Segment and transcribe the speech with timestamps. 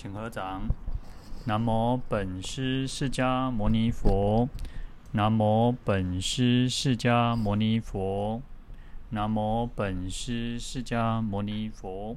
[0.00, 0.62] 请合掌。
[1.44, 4.48] 南无本师释迦牟尼佛。
[5.10, 8.40] 南无本师释迦牟尼佛。
[9.10, 12.16] 南无本师释迦牟尼佛。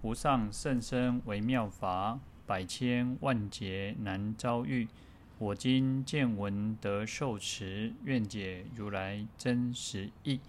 [0.00, 4.88] 无上甚深微妙法，百千万劫难遭遇。
[5.36, 10.40] 我今见闻得受持，愿解如来真实义。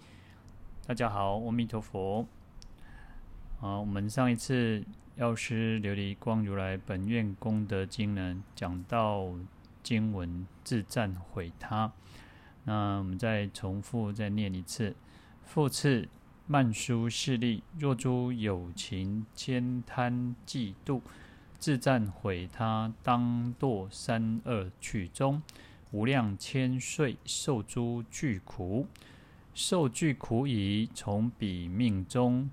[0.86, 2.26] 大家好，阿弥陀佛。
[3.60, 4.82] 好，我们上一次。
[5.16, 9.32] 药师琉璃光如来本愿功德经呢，讲到
[9.82, 11.90] 经文自赞毁他，
[12.64, 14.94] 那我们再重复再念一次。
[15.42, 16.06] 复次，
[16.46, 21.00] 慢书势力，若诸有情慳贪嫉妒，
[21.58, 25.42] 自赞毁他，当堕三恶趣中，
[25.92, 28.86] 无量千岁受诸剧苦，
[29.54, 32.50] 受具苦已，从彼命终。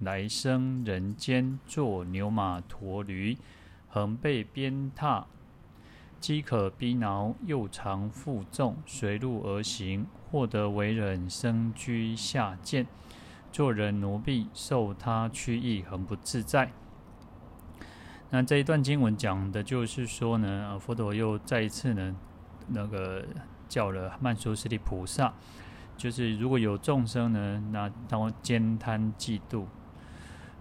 [0.00, 3.36] 来生人间做牛马驼驴，
[3.88, 5.24] 横被鞭挞，
[6.20, 12.86] 饥渴逼恼，又常负重，随路而行，获得为人，生居下贱，
[13.50, 16.70] 做人奴婢，受他驱役，很不自在。
[18.30, 22.14] 那这一段经文讲的就是说呢，佛陀又再一次呢，
[22.68, 23.24] 那个
[23.68, 25.34] 叫了曼殊室利菩萨，
[25.96, 29.64] 就是如果有众生呢，那当兼贪嫉妒。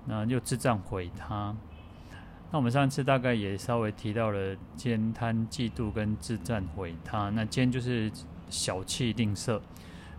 [0.08, 1.56] 那又自赞毁他。
[2.50, 7.30] 那我们上次大概也稍微提到了慳贪嫉妒跟自赞毁他。
[7.32, 8.10] 那慳就是
[8.50, 9.60] 小气吝啬，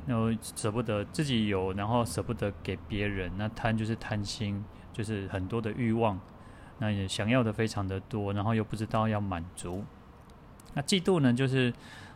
[0.07, 3.33] 然后舍不得自己有，然后舍不得给别人。
[3.39, 6.21] 那贪就是贪心，就是很多的欲望，
[6.79, 9.83] 那也想要的非常的多，然后又不知道要满足。
[10.75, 11.73] 那嫉妒呢，就是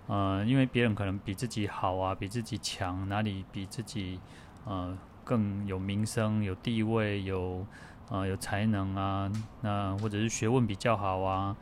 [0.09, 4.21] 呃，因为别人可能比自己好啊，比自己强，哪里比自己
[4.67, 4.95] 呃。
[5.25, 7.67] 更有名声、有地位、有
[8.11, 11.57] 呃有才能啊，那或者是学问比较好啊，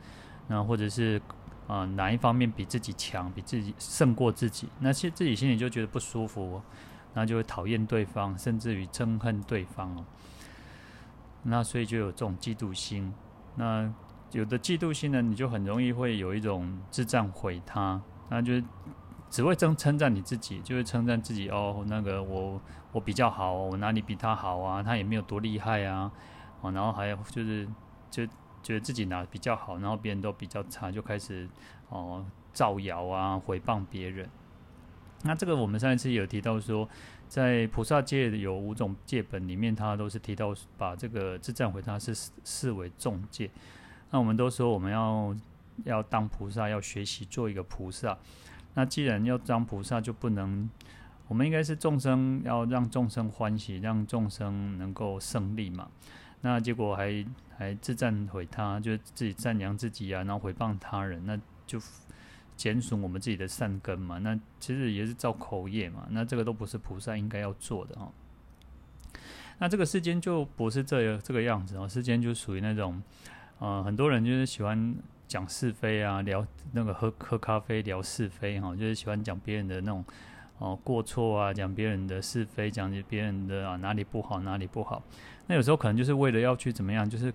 [0.47, 1.21] 那或者是
[1.67, 6.61] 啊、哪一方面比自己强，比自己胜过自己，那些自己心里就觉得不舒服，
[7.13, 10.05] 那就会讨厌对方，甚至于憎恨对方哦。
[11.43, 13.13] 那所以就有这种嫉妒心。
[13.55, 13.93] 那
[14.31, 18.61] 有的嫉妒心呢，你就很容易会有一种自赞毁他，那就。
[19.31, 21.85] 只会称称赞你自己，就会称赞自己哦。
[21.87, 22.61] 那个我
[22.91, 24.83] 我比较好，我哪里比他好啊？
[24.83, 26.11] 他也没有多厉害啊。
[26.59, 27.65] 哦，然后还有就是
[28.11, 28.27] 就
[28.61, 31.49] 觉得自己哪比较好，然后别人都比较差，就开始
[31.87, 34.29] 哦造谣啊，诽谤别人。
[35.23, 36.89] 那这个我们上一次有提到说，
[37.29, 42.13] 在菩萨戒有五种戒本里面，他都是提到把这个自赞毁他是
[42.43, 43.49] 视为重戒。
[44.09, 45.33] 那我们都说我们要
[45.85, 48.17] 要当菩萨，要学习做一个菩萨。
[48.73, 50.69] 那既然要当菩萨，就不能，
[51.27, 55.89] 我们应该是众生，要让众生欢喜，让众生能够胜利嘛。
[56.41, 57.25] 那结果还
[57.57, 61.37] 还自赞毁他，就自己赞扬自己啊，然后诽谤他人，那
[61.67, 61.79] 就
[62.55, 64.17] 减损我们自己的善根嘛。
[64.19, 66.07] 那其实也是造口业嘛。
[66.09, 68.11] 那这个都不是菩萨应该要做的哈。
[69.59, 73.03] 那这个世间就不是这个这个样子哦，世间就属于那种，
[73.59, 74.95] 呃，很多人就是喜欢。
[75.31, 80.03] 讲是非啊，聊那个喝喝咖啡聊是非哈，就是喜欢讲别人的那种
[80.57, 85.01] 哦过错啊，讲别人的是非，讲别人的啊哪里不好哪里不好。
[85.47, 87.29] 那有时候可能就是为了要去怎么样，就是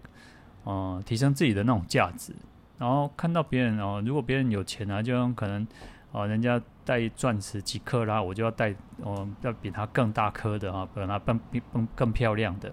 [0.65, 2.35] 哦、呃、提升自己的那种价值。
[2.77, 5.67] 然后看到别人哦，如果别人有钱啊，就可能
[6.13, 11.41] 哦人家戴钻石几克拉，我就要戴哦要比他更大颗的哈，比他更
[11.73, 12.71] 更更漂亮的。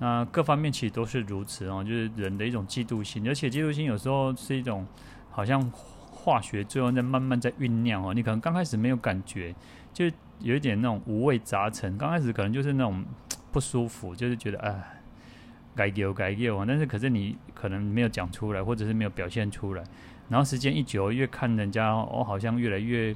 [0.00, 4.84] 那各方面其实都是如此哦，就是人的一种嫉妒心，而且嫉妒心有时候是一种
[5.30, 5.62] 好像
[6.10, 8.12] 化学作用在慢慢在酝酿哦。
[8.12, 9.54] 你可能刚开始没有感觉，
[9.92, 10.04] 就
[10.40, 11.96] 有一点那种五味杂陈。
[11.96, 13.04] 刚开始可能就是那种
[13.52, 15.00] 不舒服，就是觉得哎，
[15.76, 16.64] 该丢该丢啊。
[16.66, 19.84] 但是可是你可能没有讲出来，或者是没有表现出来。
[20.28, 23.14] 然后时间一久，越看人家哦，好像越来越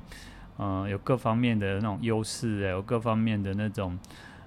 [0.59, 3.99] 嗯、有各方面的那种优势哎，有各方面的那种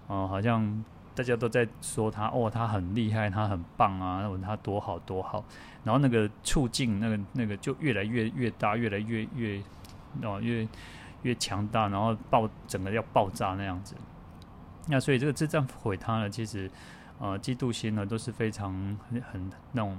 [0.08, 0.81] 嗯、好像。
[1.14, 5.44] 大家都在说他哦，他很厉害，他很棒啊，他多好多好。
[5.84, 9.62] 然后那个促进，那个那个就越来越越大，越来越越
[10.24, 10.68] 哦越
[11.24, 13.96] 越强大，然后爆整个要爆炸那样子。
[14.88, 16.70] 那所以这个自赞毁他呢，其实
[17.20, 18.74] 呃嫉妒心呢都是非常
[19.09, 19.97] 很很那种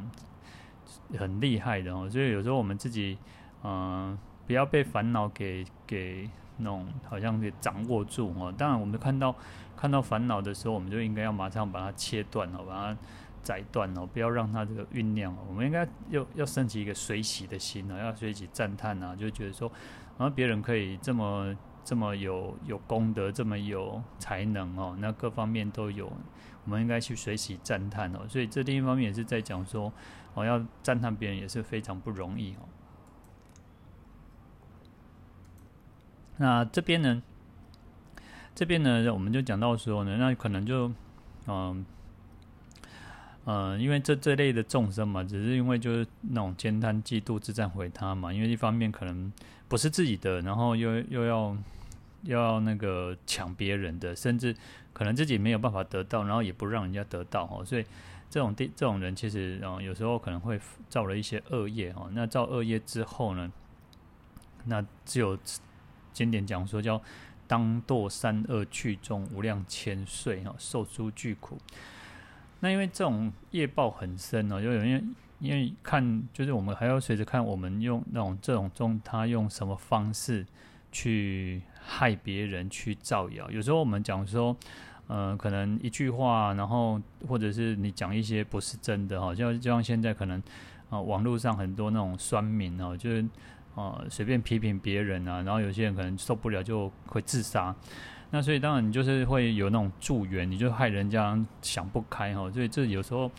[1.19, 2.09] 很厉害的哦。
[2.11, 3.19] 所以有时候我们自己
[3.65, 6.29] 嗯、不要被烦恼给给。
[6.59, 9.35] 那种好像给掌握住哦，当然我们看到
[9.83, 12.99] 看到烦恼的时候，我们就应该要马上把它切断哦，把它
[13.43, 15.37] 斩断哦，不要让它这个酝酿。
[15.49, 19.69] 我们应该要要升起一个随喜的心呢，要随喜赞叹啊，就觉得说，
[20.17, 21.53] 然后别人可以这么
[21.83, 26.07] 这么有有功德，这么有才能哦，那各方面都有，
[26.65, 28.21] 我们应该去随喜赞叹哦。
[28.29, 29.93] 所以这另一方面也是在讲说，
[30.35, 32.69] 哦，要赞叹别人也是非常不容易哦。
[36.37, 37.21] 那这边呢，
[38.55, 40.91] 这边呢，我们就讲到说呢，那可能就，
[41.47, 41.85] 嗯。
[43.45, 48.33] 呃，因为这这类的众生嘛，只是因为就是那种慳贪嫉妒自赞毁他嘛。
[48.33, 49.33] 因为一方面可能
[49.67, 51.57] 不是自己的，然后又又要
[52.23, 54.55] 又要那个抢别人的，甚至
[54.93, 57.65] 可能自己没有办法得到，然后也不让人家得到哦。
[57.65, 57.85] 所以
[58.31, 62.09] 这种地这种人其实，呃，有时候可能会造了一些恶业哦。
[62.13, 63.51] 那造恶业之后呢，
[64.67, 65.37] 那只有
[66.13, 67.03] 经典讲说叫
[67.53, 71.59] 当堕三恶趣中无量千岁哦，受诸巨苦。
[72.61, 75.05] 那因为这种业报很深哦，就因为
[75.39, 80.47] 因为看，就是我们还要随着看我们用那种这种中，他用什么方式
[80.91, 83.51] 去害别人去造谣。
[83.51, 84.57] 有时候我们讲说，
[85.09, 86.99] 呃，可能一句话，然后
[87.29, 90.39] 或者是你讲一些不是真的哈，就就像现在可能
[90.89, 93.23] 啊、呃，网络上很多那种酸民哦，就是、
[93.75, 97.75] 呃、随便批评别人啊，然后有些人可能受不了就会自杀。
[98.31, 103.31] 那所以当然你就是会有那种助缘，你就害人家想不开哈，所以这有时候，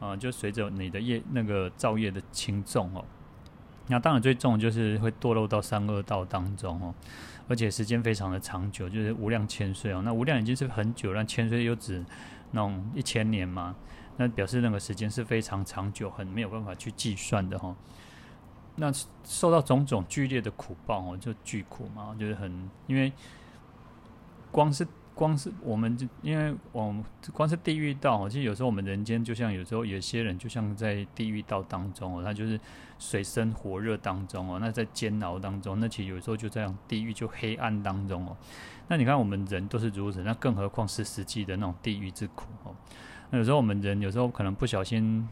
[0.00, 3.04] 呃，就随着你的业那个造业的轻重哦。
[3.86, 6.94] 那当然最重就是会堕落到三恶道当中哦，
[7.48, 10.02] 而且时间非常的长久，就是无量千岁哦。
[10.04, 12.04] 那无量已经是很久，那千岁又指
[12.52, 13.74] 那种一千年嘛，
[14.16, 17.74] 那表示那个时间是非常长久，很没有办法去计算的哈。
[18.80, 18.92] 那
[19.22, 23.12] 受到种种剧烈的苦报哦，就巨苦嘛，就是很因为。
[24.52, 24.84] 光是
[25.14, 32.58] 光是我们就因为我们光是地狱道，其实有时候我们人间就像有时候有些人就像在地狱道当中哦，他就是
[32.98, 38.36] 水深火热当中哦，那在煎熬当中，那其实有时候就这样地狱就黑暗当中哦。
[38.88, 42.74] 那你看我们人都是如此，那更何况是实际的那种地狱之苦哦。
[43.30, 45.28] 那有时候我们人有时候可能不小心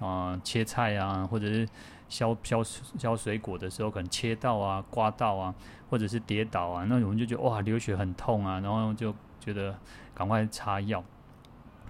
[0.00, 1.68] 啊、切菜啊，或者是
[2.12, 2.62] 削削
[2.98, 5.54] 削水果的时候，可能切到啊、刮到啊。
[5.92, 9.78] 或者是跌倒啊，那我们就觉得哇，流血很痛啊，然后就觉得
[10.14, 11.04] 赶快擦药。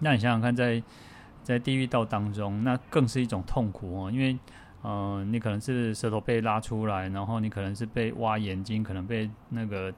[0.01, 0.83] 那你想想看在，
[1.45, 4.37] 在地狱道当中，那更是一种痛苦哦，因为
[4.83, 9.95] 嗯、你可能是舌头被拉出来，然后你可能是被挖眼睛，可能被那个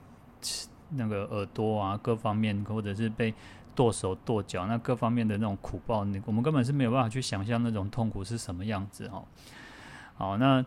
[0.91, 3.33] 那个耳朵啊各方面，或者是被
[3.75, 9.25] 剁手剁脚，那各方面的那种苦报，你我们根本是没有办法去想象那种痛苦是什么样子哈。
[10.15, 10.65] 好，那。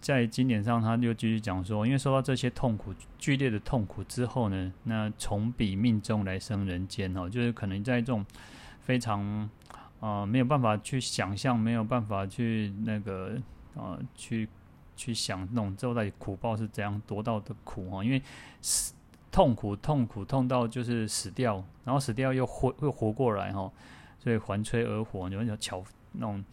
[0.00, 8.26] 在经典上，他就继续讲说，因为受到这些痛苦、剧烈的痛苦之后呢，那从彼命中来生人间哦，就是可能在这种
[8.80, 9.24] 非常
[10.00, 13.36] 啊、呃、没有办法去想象、没有办法去那个
[13.76, 14.48] 啊、呃、去
[14.96, 18.20] 去想那种之后的苦报是怎样夺到的苦哦，因为
[18.60, 18.94] 死
[19.30, 23.70] 痛苦、痛苦痛到就是死掉，然后死掉又活又活过来哈，
[24.18, 26.44] 所以环吹而活，有点巧那种。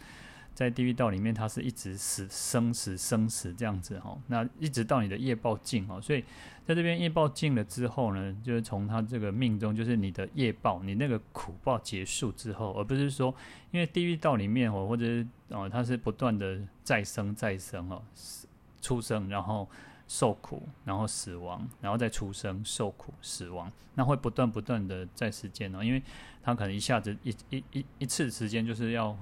[0.60, 6.22] 在地狱道里面，它是一直死生死生死这样子哈，那一直到你的业报尽哦，所以
[6.66, 13.34] 在这边业报尽了之后呢，就是从他这个命中，就是你的业报，你那个苦报结束之后，而不是说，
[13.72, 18.04] 因为地狱道里面哦，或者是哦，它是不断的再生再生哦，
[18.82, 19.66] 出生然后
[20.10, 26.04] 受苦，然后死亡，然后再出生受苦死亡，那会不断不断的在时间哦，因为
[26.44, 29.18] 它可能一下子一一一一次时间就是要。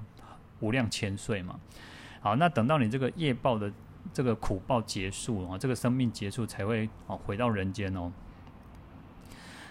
[0.60, 1.58] 无量千岁嘛，
[2.20, 3.72] 好，那等到你这个业报的
[4.12, 8.12] 这个苦报结束啊，这个生命结束才会哦回到人间哦。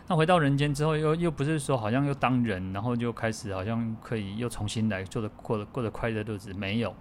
[0.10, 6.96] 那回到人间之后，又又不是说好像又当人，然后就开始好像可以又重新来做的过得过的快乐日子，没有。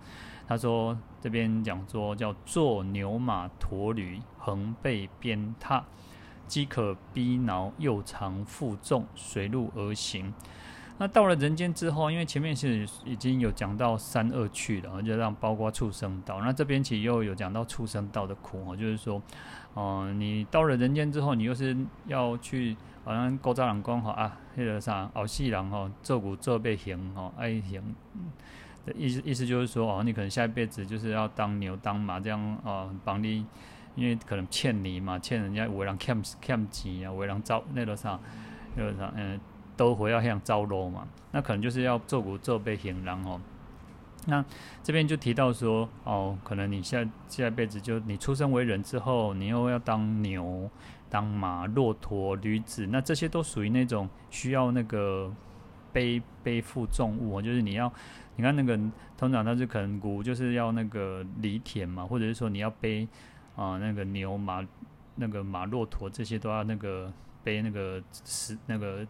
[0.48, 5.82] 他说这边讲说叫做牛马驼驴横背鞭挞，
[6.48, 10.34] 饥渴逼恼又常负重随路而行。
[10.98, 16.40] 那到了人间之后，因为前面是已经有讲到三恶趣了，就让包括畜生道。
[16.40, 19.20] 那这边其实又有讲到畜生道的苦哦，就是说，
[19.74, 21.76] 哦、你到了人间之后，你又是
[22.06, 22.74] 要去，
[23.04, 27.82] 好像古早人讲吼啊，那个啥，后世人吼做牛做马行哈爱行
[28.86, 33.44] 的意思，意思就是说哦，你可能下一辈子就是要当牛当马这样哦，帮你，
[33.96, 38.18] 因为可能欠你嘛，欠人家有的人欠欠钱啊，有的人遭那个啥，
[38.76, 39.38] 那个啥，嗯。
[39.76, 43.40] 都回要像招罗嘛，那可能就是要做古做被行囊哦。
[44.28, 44.44] 那
[44.82, 50.68] 这边就提到说哦，可能你下下一辈子就你出生为人之后，你又要当牛、
[51.08, 55.32] 当马、骆驼、驴子，那这些都属于那种需要那个
[55.92, 57.92] 背背负重物哦，就是你要
[58.34, 58.76] 你看那个
[59.16, 63.06] 通常他是可能古就是要那个犁田嘛，或者是说你要背
[63.54, 64.66] 啊、那个牛马
[65.14, 67.12] 那个马骆驼这些都要那个
[67.44, 69.06] 背那个石那个。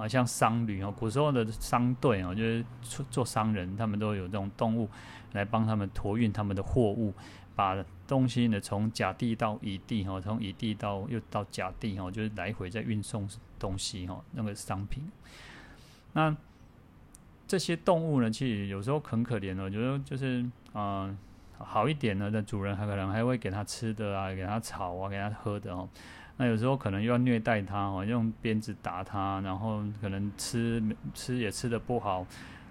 [0.00, 4.88] 啊，像商旅哦，古时候的商队哦，就是做做商人，他们都有这种动物
[5.32, 7.12] 来帮他们托运他们的货物，
[7.54, 7.76] 把
[8.08, 13.28] 东西呢从甲地到乙地哈，从乙地到又到甲地哈，就是来回在运送
[13.58, 15.04] 东西哈，那个商品。
[16.14, 16.34] 那
[17.46, 21.14] 这些动物呢，其实有时候很可怜哦，我觉得就是啊。
[21.62, 25.86] 好一点呢，的主人还可能还会给它吃的啊，给它草啊，给它喝的哦。
[26.40, 30.82] 那有时候可能又要虐待它哦，用鞭子打它，然后可能吃
[31.12, 32.26] 吃也吃得不好。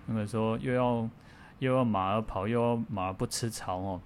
[0.07, 1.07] 那个时候又要
[1.59, 4.01] 又要马儿跑，又要马儿不吃草哦。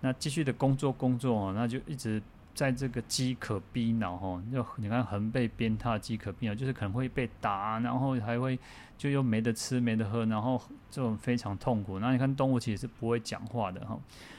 [0.00, 2.22] 那继续的工作工作哦，那就一直
[2.54, 4.42] 在这个饥渴逼恼哦。
[4.50, 8.58] 就你看横被鞭挞，饥渴逼恼，就是可能会被打，然后还会
[8.96, 10.58] 就又没得吃没得喝，然后
[10.90, 11.98] 这种非常痛苦。
[11.98, 13.98] 那你看动物其实是不会讲话的哈。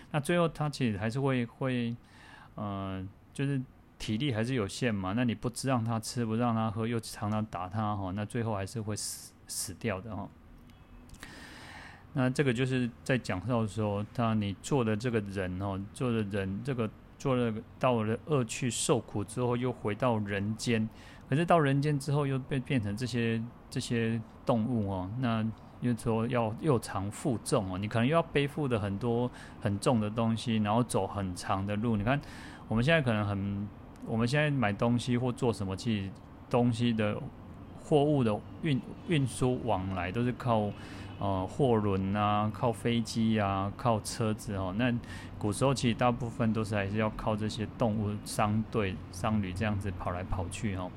[0.09, 1.95] 那最后，它其实还是会会，
[2.55, 3.61] 呃，就是
[4.03, 5.13] 体力还是有限嘛。
[5.15, 10.27] 那你不知让他吃，不让他喝，又常常打他哈，那最后还是会死死掉的哈。
[12.11, 20.89] 那这个就是在讲到说，当你做的这个人哦，做的人这个做了到了恶趣受苦之后，又回到人间，
[21.29, 25.49] 可是到人间之后又被变成这些这些动物哦，那。
[25.83, 29.29] 又说要又长负重哦，你可能又要背负的很多
[29.59, 31.97] 很重的东西，然后走很长的路。
[31.97, 32.17] 你看
[32.69, 33.67] 我们现在可能很，
[34.07, 36.09] 我们现在买东西或做什么，其实
[36.49, 37.17] 东西的
[37.83, 40.69] 货物的运运输往来都是靠
[41.19, 44.73] 呃货轮啊，靠飞机啊，靠车子哦。
[44.77, 44.93] 那
[45.37, 50.91] 古时候其实大部分都是还是要靠这些动物商队、商旅这样子跑来跑去哦。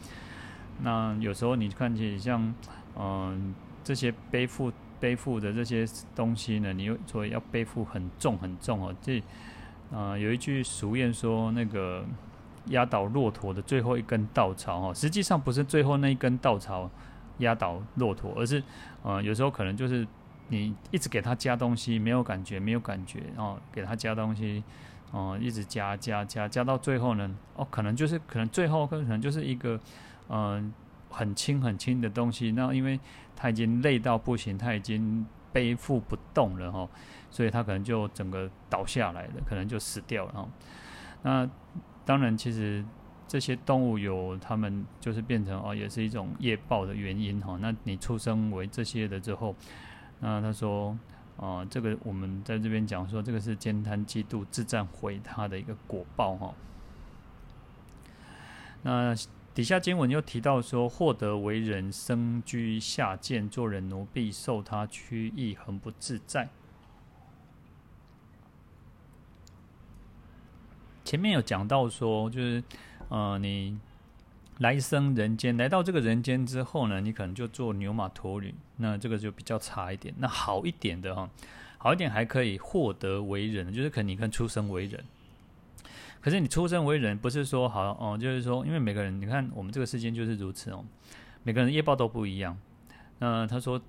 [0.83, 2.55] 那有时候你看起像
[2.99, 3.55] 嗯。
[3.87, 8.93] 这些背负背负的这些东西呢，你又所以要背负很重很重哦。
[9.01, 9.23] 这
[9.93, 12.05] 啊、有一句俗谚说，那个
[12.67, 16.91] 压倒骆驼的最后一根稻草哈，实际上不是最后那一根稻草
[17.39, 18.63] 压倒骆驼，而是
[19.03, 20.07] 呃有时候可能就是
[20.49, 24.63] 你一直给他加东西，没有感觉，没有感觉哦，给他加东西
[25.13, 29.81] 哦、一直加加加加到最后呢，哦可能就是可能最后可能就是一个
[30.29, 30.73] 嗯。
[31.09, 32.99] 很轻很轻的东西，那因为
[33.35, 36.87] 他已经累到不行，他已经背负不动了哈，
[37.31, 40.49] 所以他可能就整个倒下来了，可能就死掉了哈。
[41.23, 41.49] 那
[42.07, 42.83] 当然，其实
[43.29, 47.59] 这些动物有他们就是变成哦，也是一种业报的原因哈。
[47.61, 49.55] 那你出生为这些的之后，
[50.21, 50.97] 那他说
[51.37, 56.55] 啊，这个我们在这边讲说，这个是慳贪嫉妒自赞毁他的一个果报哈。
[58.83, 59.15] 那。
[59.57, 66.51] 底下经文又提到说，获得为人，生居下贱，做人奴婢，受他驱役，恒不自在。
[71.07, 72.61] 前面有讲到说，就是
[73.09, 73.79] 呃，你
[74.59, 80.13] 来生人间，来到这个人间之后呢，你可能就做牛马驼驴，那这个就比较差一点。
[80.19, 81.31] 那好一点的哈，
[81.79, 85.05] 好一点还可以获得为人，就是可能你看出生为人。
[86.21, 90.85] 可是你出生为人，不是说好哦，就是说，因为每个人，你看我们这个世间就是如此哦，
[91.45, 92.59] 每个人业报都不一样。
[93.21, 93.81] 那他说，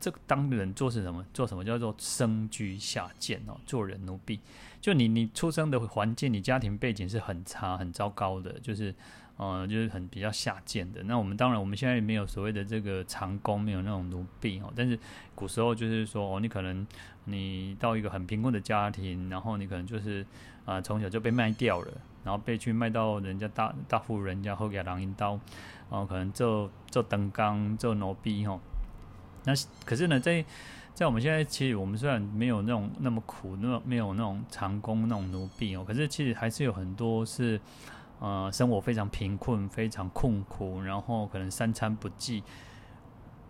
[0.00, 1.24] 这个当人做是什么？
[1.32, 4.40] 做什么叫做生居下贱哦，做人奴婢。
[4.80, 8.94] 就你你出生的环境，你家庭背景是很差、很糟糕的，就是。
[9.36, 11.02] 呃，就是很比较下贱的。
[11.04, 14.70] 那我们当然，我们现在没有所谓的这个长工，没有那种奴婢哦。
[14.76, 14.98] 但是
[15.34, 16.86] 古时候就是说，哦，你可能
[17.24, 20.20] 你到一个很贫困的家庭，然后你可能就是
[20.66, 21.90] 啊，呃，从小就被卖掉了，
[22.22, 25.40] 然后被去卖到人家大大户人家后给狼引刀，
[25.90, 28.60] 然后可能做做灯缸做奴婢哦。
[29.44, 29.52] 那
[29.84, 30.44] 可是呢，在
[30.94, 37.60] 在我们现在，其实我们虽然没有那种那么苦，那没有那种长工那种奴婢哦，可是其实还是有很多是。
[38.22, 42.44] 呃，生活非常贫困，非常困苦，然后可能三餐不继，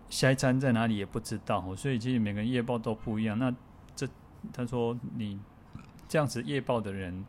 [0.09, 3.37] 下一餐在哪里也不知道，所以其实每个人业报都不一样。
[3.37, 3.53] 那
[3.97, 4.07] 这
[4.53, 5.37] 他说你
[6.07, 7.25] 这样子业报的人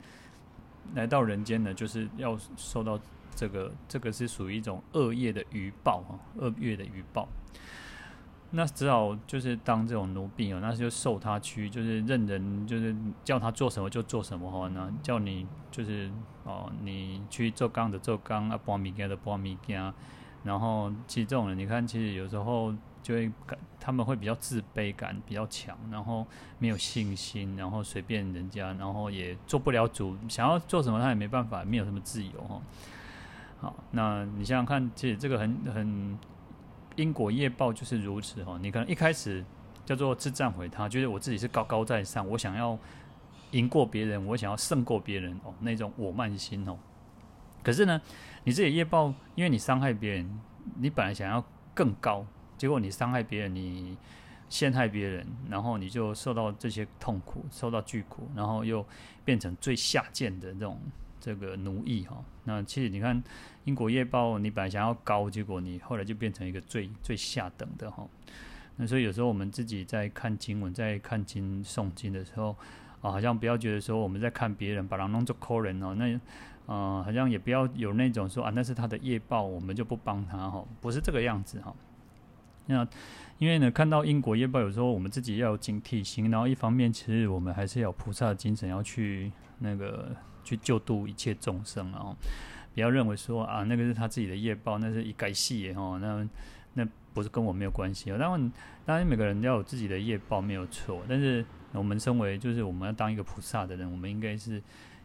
[0.94, 2.96] 来到人间呢，就是要受到
[3.34, 7.26] 这个，这个是属于一种恶业的余报啊，恶业的余报。
[8.54, 12.94] 那只好就是当这种奴婢哦，那就受他驱，就是任人就是
[13.24, 14.68] 叫他做什么就做什么哈。
[14.68, 16.10] 那叫你就是
[16.44, 19.92] 哦，你去做钢的做钢，啊搬物件的搬物件。
[20.44, 26.26] 然后其实这种人，你看，其实有时候就会感他们会比较自卑感比较强，然后
[26.58, 32.60] 没有信心，然后随便人家，然后也做不了主，想要做什么他也没办法，没有什么自由哈。
[33.60, 36.18] 好，那你想想看，其实这个很很。
[36.96, 39.44] 因果业报就是如此哦，你可能一开始
[39.84, 42.78] 叫做自赞毁他，觉得我自己是高高在上，我想要
[43.52, 46.78] 赢过别人，我想要胜过别人哦，那种我慢心哦。
[47.62, 48.00] 可是呢，
[48.44, 50.40] 你自己业报，因为你伤害别人，
[50.78, 51.44] 你本来想要
[51.74, 53.96] 更高，结果你伤害别人，你
[54.48, 58.84] 陷害别人，然后你就受到这些痛苦，受到巨苦，然后又
[59.24, 60.80] 变成最下贱的这种
[61.20, 62.22] 这个奴役哈。
[62.44, 63.22] 那其实你看
[63.64, 68.06] 英国业报，你本来想要高，结果你后来就变成一个最最下等的哈。
[68.76, 72.56] 那所以有时候我们自己在看经文，在看经诵经的时候
[73.00, 76.20] 啊，好像不要觉得说我们在看别人把人弄做抠人哦，那。
[76.66, 81.74] 呃，好像也不要有那种说啊，那是他的业报，我们就不帮他哈，不是这个样子哈。
[82.66, 82.86] 那
[83.38, 92.16] 因为呢，看到英国业报，有时候我们自己要有警惕心，然后一方面，其实我们还是要有菩萨的精神，要去那个去救度一切众生啊。
[92.74, 96.28] 不要认为说啊，那个是他自己的业报，那是一该戏哦，那
[96.74, 98.18] 那不是跟我没有关系哦。
[98.18, 98.52] 当然，
[98.84, 104.62] 当然每个人要有自己的业报没有错，但是我们身为就是我们要当一个菩萨的人，我们应该是。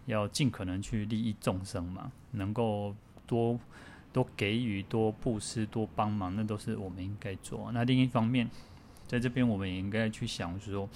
[0.07, 3.59] 要尽可能去利益众生嘛，能够多
[4.13, 7.69] 多给予、多布施、多帮忙，那都是我们应该做。
[7.73, 8.49] 那另一方面，
[9.05, 10.87] 在这边我们也应该去想说，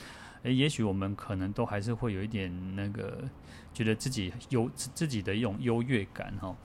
[0.43, 3.23] 诶，也许我们可能都还是会有一点那个，
[3.73, 6.55] 觉得自己有自己的一种优越感哈。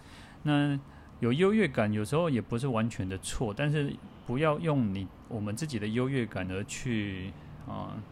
[0.42, 0.78] 那
[1.20, 3.92] 有优越感，有时候也不是完全的错，但是
[4.26, 7.32] 不要用你我们自己的优越感而去
[7.66, 7.94] 啊。
[7.94, 8.02] 呃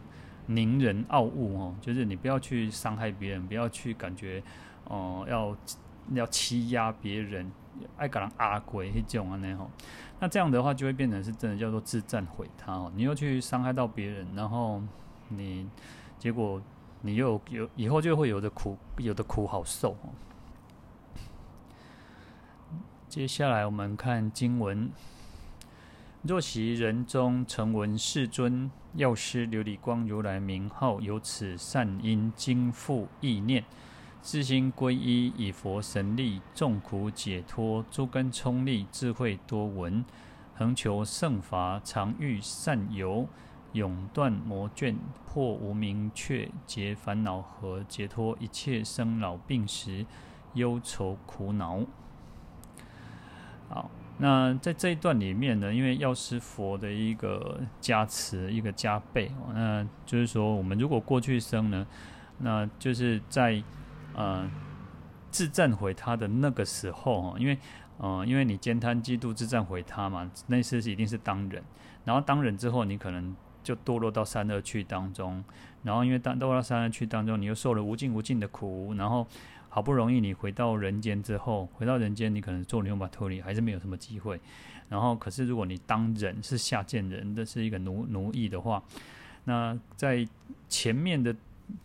[0.47, 4.43] 宁人傲物哦，就是你不要去伤害别人，不要去感觉
[4.83, 5.57] 哦、要
[6.13, 7.51] 要欺压别人，
[7.97, 9.71] 爱搞人阿鬼这种啊那吼，
[10.19, 12.91] 那这样的话就会变成是真的叫做自赞毁他哦。
[12.95, 14.79] 你又去伤害到别人，然后
[15.29, 15.67] 你
[16.17, 16.61] 结果
[17.01, 19.95] 你又有以后就会有的苦，有的苦好受。
[23.07, 24.91] 接下来我们看经文。
[26.21, 33.63] 若昔人中成闻世尊药师琉璃光如来名号，有此善因，经复忆念，
[34.23, 40.03] 自心皈依，以佛神力，众苦解脱，诸根聪利，智慧多闻，
[40.55, 43.29] 恒求圣法，常遇善游，
[43.75, 50.05] 永断魔眷，破无明却，解烦恼和，解脱一切生老病死，
[50.55, 51.81] 忧愁苦恼。
[53.69, 53.91] 好。
[54.17, 61.85] 那在这一段里面呢，因为药师佛的一个加持，一个加倍，那就是说，我们如果过去生呢，
[62.37, 63.61] 那就是在
[64.15, 64.49] 呃
[65.29, 67.59] 自赞毁他的那个时候哈，因为
[67.97, 71.61] 呃因为你慳贪嫉妒自赞毁他嘛，那次是一定是当人，
[72.05, 75.43] 然后当人之后，你可能就堕落到三恶趣当中，
[75.83, 79.27] 然后因为当堕落到三恶趣当中，你又受了无尽无尽的苦，然后。
[79.67, 84.39] 好不容易你回到人间之后，回到人间，你可能做牛马脱离还是没有什么机会。
[84.87, 88.81] 然后，可是如果你当人是下贱人，这是一个奴奴役的话，
[89.43, 90.25] 那在
[90.69, 91.35] 前面的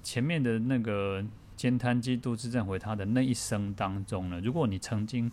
[0.04, 1.20] 前面的那个
[1.56, 5.28] 慳贪嫉妒自赞毁他的那一生当中呢，如果你曾经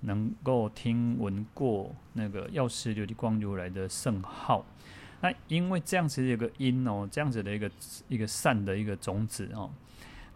[0.00, 4.66] 能够听闻过那个药师琉璃光如来的圣号，
[5.20, 7.70] 那因为这样子的一个因哦，这样子的一个
[8.08, 9.70] 一个善的一个种子哦。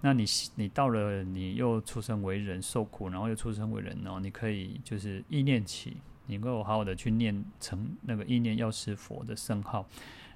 [0.03, 0.25] 那你
[0.57, 9.87] 你到了，你又出生为人受苦，然后又出生为人哦，你可以就是意念起，你能够好好的去念成那个意念药师佛的圣号，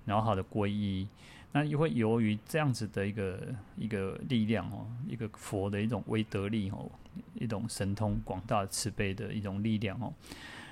[0.07, 1.07] 然后好的皈依，
[1.53, 6.91] 那又会由于这样子的一个一个力量哦，一个佛的一种威德力哦，
[7.35, 10.11] 一种神通广大慈悲的一种力量哦，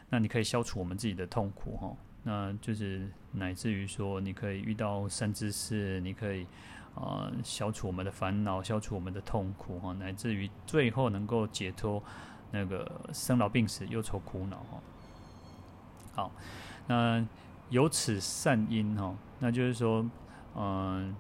[0.08, 1.94] 那你可以消除我们自己的痛苦哈，
[2.26, 6.46] 那就是乃至于说你可以遇到善知识，你可以。
[6.96, 12.02] 啊，消除我们的烦恼，消除我们的痛苦哈，乃至于最后能够解脱
[12.50, 14.80] 那个生老病死、忧愁苦恼哈。
[16.14, 16.32] 好，
[16.86, 17.22] 那
[17.68, 20.08] 由此善因哈，那就是说，
[20.54, 21.14] 嗯，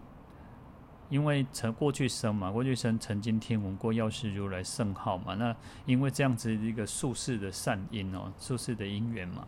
[1.10, 9.46] 因为曾过去生嘛，过去生曾经听闻过药师如来圣号嘛，那因为这样子一个宿世的善因哦，宿世的因缘嘛，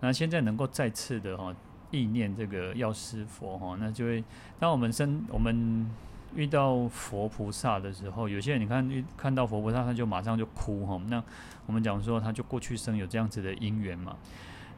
[0.00, 1.54] 那现在能够再次的哈。
[1.90, 4.22] 意念这个药师佛哈，那就会
[4.58, 5.90] 当我们生我们
[6.34, 11.00] 遇到佛菩萨的时候，有些人你看遇看到佛菩萨，他就马上就哭哈。
[11.08, 11.24] 那
[11.64, 14.14] 我们讲说，他就过去生有这样子的因缘嘛。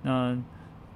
[0.03, 0.41] 那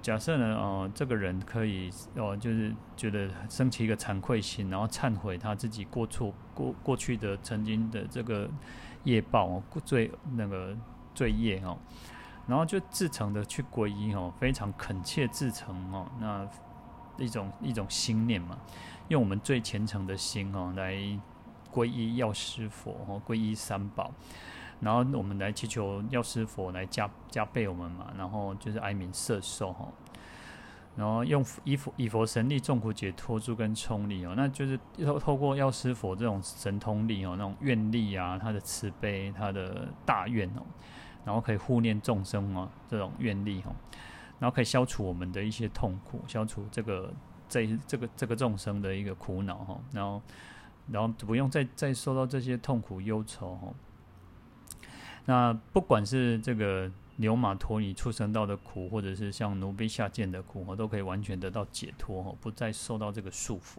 [0.03, 8.49] 假设呢，哦，这个人可以哦，就是觉得升起一个惭愧心，然后忏悔他自己过错过过去的曾经的这个
[9.03, 10.77] 业报哦，罪那个
[11.13, 11.77] 罪业哦。
[12.47, 16.47] 然后就至诚的去皈依哦，非常恳切至诚哦，那
[17.17, 18.59] 一种一种心念嘛，
[19.09, 20.95] 用我们最虔诚的心哦来
[21.73, 24.13] 皈依药师佛哦，皈依三宝，
[24.81, 29.89] 然后我们来祈求药师佛来加加倍我们嘛，然后就是哀悯色受哈，
[30.97, 40.63] 然后用以佛以佛神力众苦解脱诸根聪利哦，那就是透透过药师佛这种神通力哦，那种愿力啊，他的慈悲，他的大愿哦。
[41.25, 43.75] 然后可以护念众生哦，这种愿力哦，
[44.39, 47.13] 然后可以消除我们的一些痛苦，消除这个
[47.49, 50.23] 这这个这个众生的一个苦恼哈，然后
[50.91, 53.73] 然后不用再再受到这些痛苦忧愁哈。
[55.25, 63.79] 那不管是这个牛马驮鲤畜生道的苦，或者是像奴婢下贱的苦，我都可以完全得到解脱哈，不再受到这个束缚。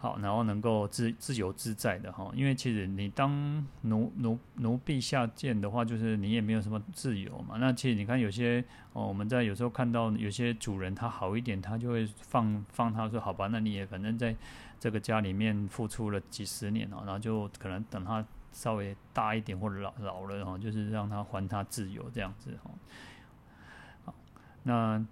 [0.00, 7.56] 好，然后能够自自由自在的哈，因为其实你当奴奴奴婢下贱的话，就是你也没有什么自由嘛。
[7.58, 14.36] 那其实你看有些哦，我们在有时候看到有些主人他好一点，他就会放放他说好吧，那你也反正在
[14.78, 22.70] 这个家里面付出了几十年了，然后就可能等他稍微大一点或者老老了哈，就是让他还他自由这样子哈。
[24.04, 24.14] 好，
[24.62, 25.04] 那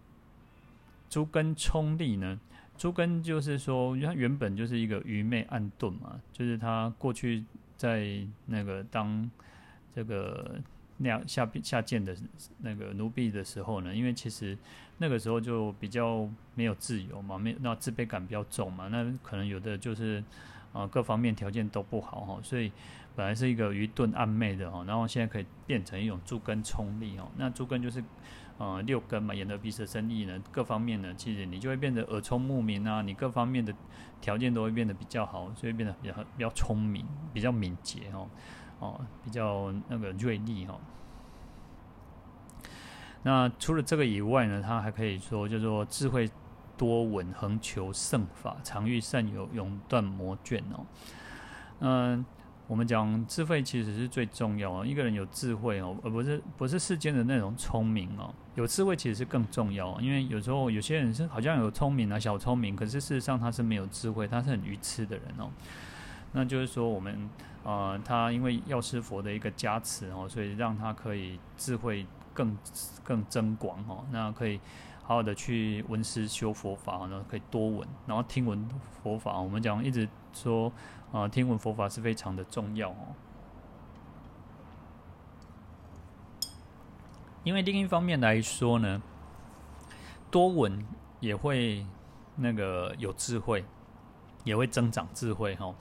[1.11, 2.39] 诸根冲力呢？
[2.79, 7.45] 诸根就是说，他原本就是一个愚昧暗钝嘛，就是他过去
[7.77, 9.31] 在那个当
[9.95, 10.57] 这个
[10.99, 12.15] 那样下下贱的
[12.59, 14.57] 那个奴婢的时候呢，因为其实
[14.99, 20.23] 那个时候就比较没有自由嘛，没有那自卑感比较重嘛，那可能有的就是
[20.73, 22.71] 啊、各方面条件都不好哈，所以
[23.15, 28.05] 本来是一个愚钝暗昧的哈，然后现在可以变成一种诸根冲利哦，那诸根就是。
[28.59, 33.75] 呃，六根嘛，眼、耳、鼻、舌、身、意呢，各方面呢，其实你就会变得耳聪目明啊，你各方面的
[34.21, 38.29] 条件都会变得比较好，所以变得比较比较聪明，比较敏捷哦，
[38.79, 40.81] 哦，比较那个锐利、哦。
[43.23, 46.31] 那除了这个以外呢，他还可以说叫做智慧
[46.79, 50.87] 多闻，恒求圣法，常遇善友，永断魔眷哦。
[51.81, 52.25] 嗯。
[52.69, 54.85] 我们讲智慧其实是最重要啊！
[54.85, 58.35] 一个人有智慧哦，而不是不是世间的那种聪明哦。
[58.57, 65.49] 有智慧其实是更重要，因为有时候有些人是好像有聪明啊，小聪明，可是事实上他是没有智慧，他是很愚痴的人哦。
[66.33, 67.31] 那就是说，我们
[67.63, 72.59] 呃，他因为药师佛的一个加持哦，所以让他可以智慧更
[73.05, 74.59] 更增广哦，那可以
[75.05, 78.69] 好好的去闻思修佛法，然后可以多闻，然后听闻
[79.05, 79.39] 佛法。
[79.39, 80.73] 我们讲一直说。
[81.13, 83.15] 啊，听闻佛法是非常的重要哦。
[87.45, 89.01] 因为另一方面来说呢，
[90.31, 90.85] 多闻
[91.21, 91.87] 也会
[92.35, 93.65] 那个有智慧，
[94.43, 95.73] 也会增长智慧哈。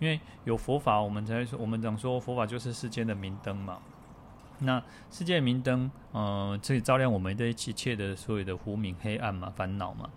[0.00, 3.78] 因为有佛法，我们才说，我们讲说佛法就是世间的明灯嘛。
[4.58, 10.10] 那世界明灯，呃，可以照亮我们的一切的所有的无明黑暗嘛，烦恼嘛。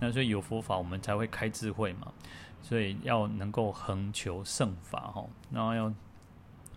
[0.00, 2.12] 那所以有佛法，我们才会开智慧嘛。
[2.68, 5.90] 所以要能够恒求圣法哈，然后要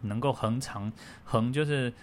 [0.04, 0.90] 能够恒常，
[1.26, 1.94] 恒就是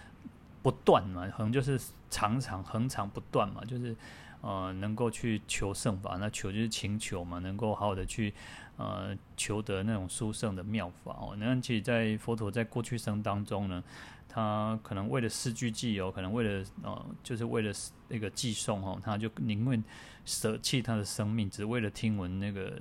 [0.62, 3.96] 不断嘛，恒就是常常恒常不断嘛，就是
[4.42, 8.34] 呃能够去求圣法，那求就是请求嘛，能够好好的去
[8.76, 11.34] 呃求得那种殊胜的妙法哦。
[11.38, 13.82] 那其实，在佛陀在过去生当中呢，
[14.28, 17.72] 他可能为了四句偈哦，可能为了呃就是为了
[18.08, 19.82] 那个寄送哦，他就宁愿
[20.26, 22.78] 舍弃他的生命，只为了听闻那个。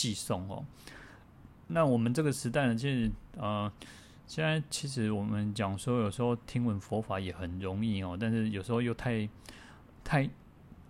[0.00, 0.64] 寄送哦，
[1.66, 3.70] 那我们这个时代呢，其实呃，
[4.26, 9.28] 现在其实我们讲说，有时候听闻佛法也很容易哦，但是有时候又太
[10.02, 10.26] 太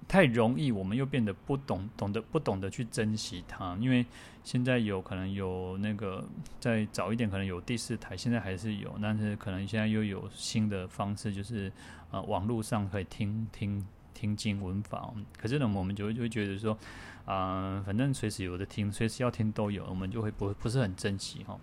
[0.06, 4.06] 太容易，我们又变得不懂懂得不懂得去珍惜它，因为
[4.44, 6.24] 现在有可能有那个
[6.60, 11.72] 再早一点，可能有第四台，现在还是有，但是可能现在又有新的方式，就是
[12.12, 16.78] 呃，网络上可以听听听经闻法，可是呢，我们就会就会觉得说。
[17.26, 21.56] 啊、反正随时有的听，随时要听都有，我们就会不不是很珍惜哈。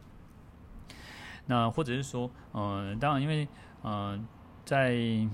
[1.47, 3.45] 那或者是说，嗯、当然因为
[3.83, 4.25] 嗯、
[4.63, 5.29] 在嗯、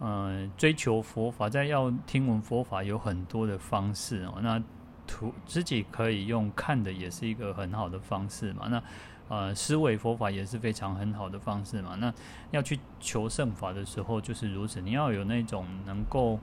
[0.00, 4.38] 呃、追求佛法，在要听闻佛法有很多的方式哦。
[4.40, 4.62] 那
[5.06, 8.68] 图自己可以用看的，也是一个很好的方式嘛。
[8.68, 8.82] 那
[9.28, 11.94] 呃，思维佛法也是非常很好的方式嘛。
[11.96, 12.12] 那
[12.52, 16.40] 要去求圣法的时候，就是如此，你要有那种能够。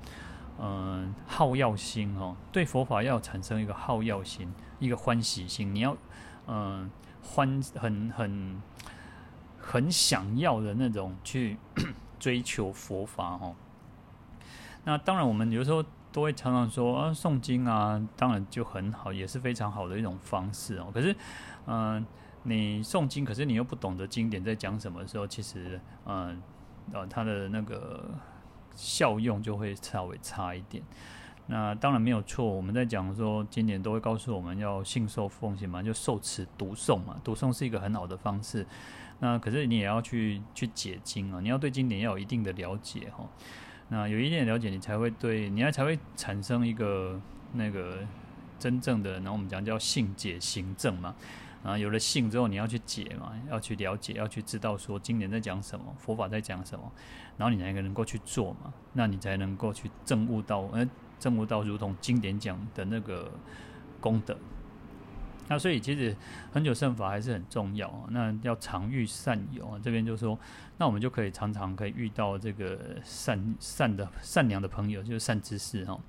[0.59, 5.73] 嗯，好药心哦，对佛法要产生一个好药心，一个欢喜心。
[5.73, 5.97] 你要
[6.45, 6.91] 嗯
[7.23, 8.61] 欢很很
[9.57, 11.57] 很想要的那种去
[12.19, 13.55] 追求佛法哦。
[14.83, 20.87] 那当然，我们有时候都会常常说啊，诵经啊，当然就很好，也是非常好的一种方式哦。
[20.93, 21.15] 可是，
[21.65, 22.05] 嗯，
[22.43, 26.39] 你诵经，可是你又不懂得经典在讲什么时候，其实嗯
[26.91, 28.11] 呃，他的那个。
[28.75, 30.83] 效用就会稍微差一点，
[31.47, 32.45] 那当然没有错。
[32.45, 38.65] 我们在讲说，经典都会告诉我们要信受奉行嘛，就受持读诵嘛，读诵是一个很好的方式。
[39.19, 43.27] 那可是你也要去去解经啊，你要对经典要有一定的了解哈。
[43.89, 47.19] 那有一定的了解，你才会对，你要才会产生一个
[47.53, 47.99] 那个
[48.57, 51.13] 真正的，然后我们讲叫信解行证嘛。
[51.63, 56.91] 啊，有了信之后，你要去解嘛，要去了解，要去知道说经典在讲什么，佛法在讲什么，
[57.37, 63.31] 然后你才能够去做嘛，那你才能够去证悟到，呃，证悟到如同经典讲的那个
[63.99, 64.35] 功德。
[65.47, 66.15] 那所以其实
[66.51, 68.07] 恒久胜法还是很重要啊。
[68.09, 70.39] 那要常遇善友啊，这边就说，
[70.79, 75.99] 那我们就可以常常可以遇到这个善善的善良的朋友，就是善知识哈。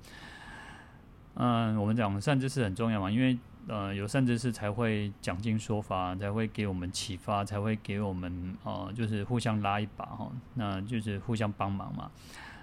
[1.35, 3.37] 嗯，我们讲善知识很重要嘛，因为。
[3.65, 12.11] 呃，有善知识才会讲经说法，才会给我们启发，才会给我们呃，就是互相拉一把哈，那就是互相帮忙嘛。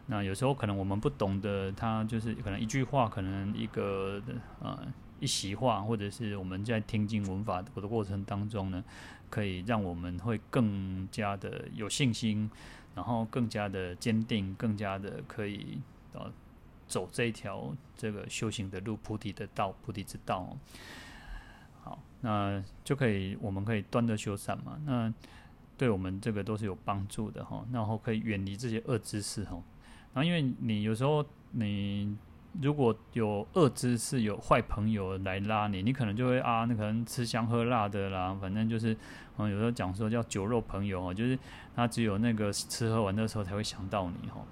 [0.08, 4.20] 那有时候可能我们不懂的，他就是可能一句话，可能一个
[4.60, 4.78] 呃
[5.20, 8.84] 一席话，或者是我们在听经闻法的过程当中呢，
[9.30, 12.50] 可以让我们会更加的有信心，
[12.94, 15.78] 然后更加的坚定，更加的可以
[16.12, 16.30] 呃。
[16.90, 20.56] 走这一条这个修行的路，菩提的道，菩提之道。
[21.82, 24.76] 好，那就可以，我们可以断恶修善嘛。
[24.84, 25.14] 那
[25.78, 27.64] 对我们这个都是有帮助的哈。
[27.72, 29.52] 然后可以远离这些恶知识哈。
[30.12, 32.16] 然后因为你有时候你
[32.60, 38.96] 如果有恶知识，有坏朋友来拉你，你可能就会啊，那可能吃香喝辣的啦，反正就是
[39.38, 41.38] 嗯，有时候讲说叫酒肉朋友哦，就是
[41.76, 44.44] 他只有那个吃喝玩乐的时候才会想到你哈。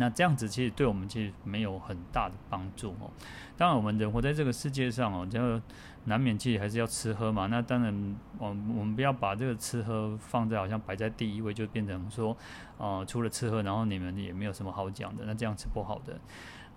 [0.00, 3.10] 那这样子其实对我们其实没有很大的帮助哦。
[3.56, 5.60] 当然，我们人活在这个世界上哦，就
[6.04, 7.48] 难免其实还是要吃喝嘛。
[7.48, 12.36] 那当然，我我们不要把这个吃喝放在好像摆在第一位，就变成说，
[12.78, 15.24] 呃，除了吃喝，然后你们也没有什么好讲的。
[15.26, 16.16] 那这样是不好的。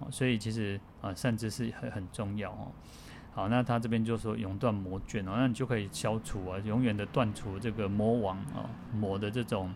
[0.10, 2.72] 所以其实啊，善知识很很重要哦。
[3.36, 9.72] 好，那他这边就说永断魔卷哦，那你就可以消除啊，永远的断除这个魔王啊，魔的这种。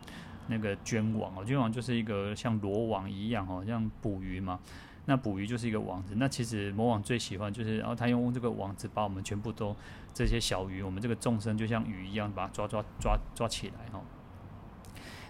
[0.47, 4.59] 那个绢网哦，绢网就是一个像罗网一样哦，像捕鱼嘛。
[5.07, 6.15] 那捕鱼就是一个网子。
[6.17, 9.75] 那其实魔王最喜欢就是，然后他用这个网子把我们全部都
[10.13, 14.01] 这些小鱼，我们这个众生就像鱼一样，把它抓抓抓抓起来哈。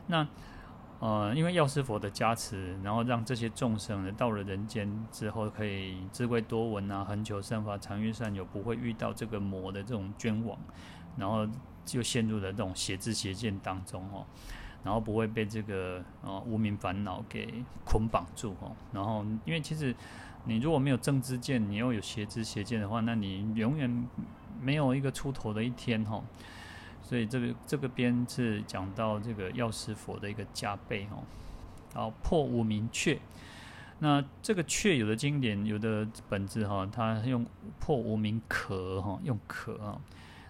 [0.08, 0.26] 那
[1.00, 10.58] 呃，因为药师佛的加持，然后让这些众生呢到了人间之后，可以智慧多闻啊，恒久胜法，常遇善友，不会遇到这个魔的这种绢网，
[11.18, 11.46] 然后
[11.84, 14.26] 就陷入了这种邪知邪见当中哦。
[14.86, 17.52] 然后不会被这个呃无名烦恼给
[17.84, 18.72] 捆绑住哦。
[18.94, 19.94] 然后因为其实
[20.46, 24.08] 你如果没有正知见，你又有邪知邪见的话，那你永远
[24.62, 26.24] 没有一个出头的一天哈。
[27.02, 31.24] 所以这个这个边是讲到这个药师佛的一个加倍哦。
[31.96, 33.20] 好，破无明却。
[33.98, 37.44] 那这个却有的经典有的本子哈，它用
[37.80, 40.00] 破无名壳哈，用壳啊。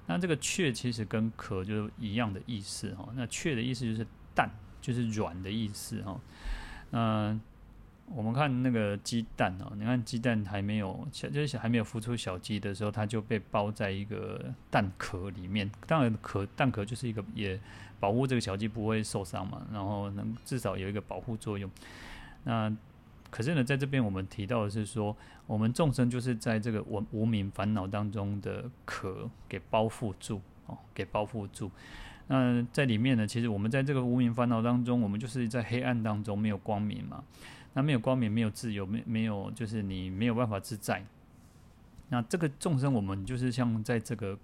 [0.08, 3.08] 那这个却其实跟壳就一样的意思哈。
[3.15, 4.06] 那却的意思就是。
[4.36, 4.50] 蛋
[4.82, 6.19] 就是软的意思哈，
[6.91, 7.41] 嗯，
[8.13, 15.71] 我们看那个鸡蛋哦，你看鸡蛋还没有小，就是还没有孵出小鸡的时候，它就被包在一个蛋壳里面。
[15.88, 17.60] 当然壳蛋壳就是一个也
[18.00, 21.67] 保护这个小鸡不会受伤嘛，然后能至少有一个保护作用。
[22.43, 22.71] 那
[23.32, 25.17] 可是呢，在这边我们提到的是说，
[25.48, 31.71] 我们众生就是在这个无无明烦恼当中的壳给包覆住哦，给包覆住。
[32.27, 37.23] 那在里面呢，其实我们在这个无明烦恼当中，我们就是在黑暗当中没有光明嘛。
[37.73, 41.05] 那没有光明，没有自由，没没有就是你没有办法自在。
[42.09, 44.35] 那这个众生，我们就是像在这个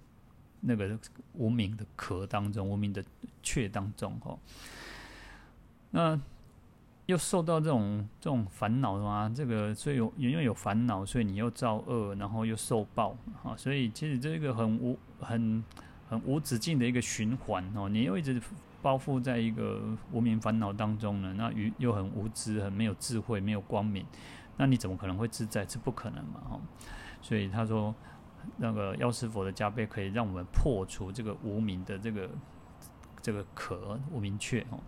[0.60, 0.96] 那个
[1.34, 3.04] 无明的壳当中，无明的
[3.42, 4.38] 雀当中哈。
[5.90, 6.22] 那
[7.08, 13.58] 又受到这种这种烦恼的话，这个所以有因为有烦恼，所以你又造恶，然后又受报啊。
[13.58, 15.64] 所以其实这个很无很。
[16.12, 18.40] 很无止境的一个循环哦，你又一直
[18.82, 24.06] 包覆在一个无明烦恼当中呢，那又又很无知，很没有智慧，没有光明，
[24.58, 25.66] 那你怎么可能会自在？
[25.66, 26.60] 这不可能嘛，哈！
[27.22, 27.96] 所以他说，
[28.58, 32.30] 那个药师佛的加被可以让我们破除这个无明的这个
[33.22, 34.80] 这个壳，无明却哦。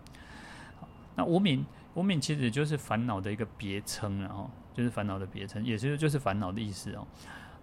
[1.16, 7.06] 那无明无明其实就是烦恼的一个别称，然后就是烦恼的别称，也是就是烦恼的意思哦。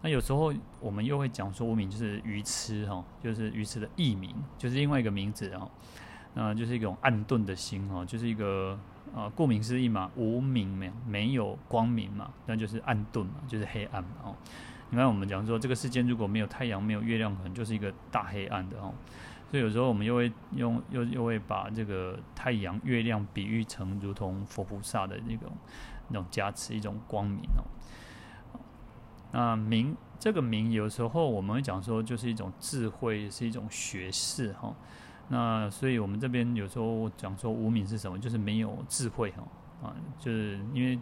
[0.02, 5.70] 那有时候我们又会讲说无明就是愚痴哈，就是愚痴的异名，就是另外一个名字哦。
[6.34, 8.80] 那就是一种暗钝的心哦，就是一个
[9.14, 14.36] 呃，顾名思义嘛，无明没没有光明嘛，那就是暗钝嘛，就是黑暗嘛哦。
[14.90, 18.94] 你看我们讲说这个世间如果没有太阳没有月亮，可能就是一个大黑暗的哦。
[19.50, 25.52] 所以有时候我们又会用又又会把这个太阳月亮比喻成如同佛菩萨的那种
[26.08, 27.64] 那种加持一种光明哦。
[29.32, 34.76] 那明这个明，有时候我们会讲说，就是一种智慧，是一种学识哈。
[35.30, 39.44] 那所以我们这边有时候讲说无明是什么，就是没有智慧哈
[39.82, 41.00] 啊，就是因为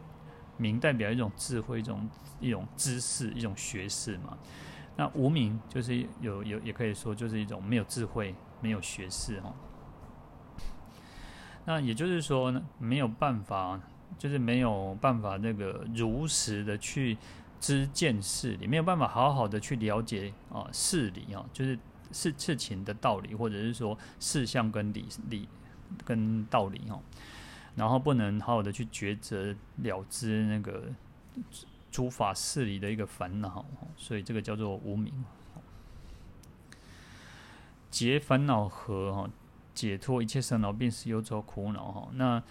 [0.58, 4.38] 明代表一种智慧，一种一种知识，一种学识嘛。
[4.96, 9.54] 那无名就是有有也可以说就是一种没有智慧、没有学识哈。
[11.66, 13.80] 那也就是说呢，没有办法，
[14.18, 17.18] 就是没有办法那个如实的去
[17.60, 21.78] 知见事理，没有办法好好的去了解啊事理啊，就是
[22.12, 25.48] 事事情的道理，或者是说事项跟理理
[26.04, 27.02] 跟道理哈，
[27.76, 30.90] 然后不能好好的去抉择了知那个
[31.92, 35.14] 诸法事理的一个烦恼，所以这个叫做无明，
[37.90, 39.30] 结烦恼和哈。
[39.72, 42.44] 解脱一切生老病死忧愁苦恼哈，那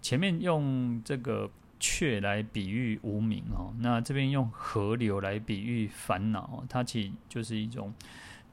[0.00, 1.50] 前面用这个
[1.82, 7.92] 雀来比喻无明哦，那这边用河流来比喻烦恼，它其实就是一种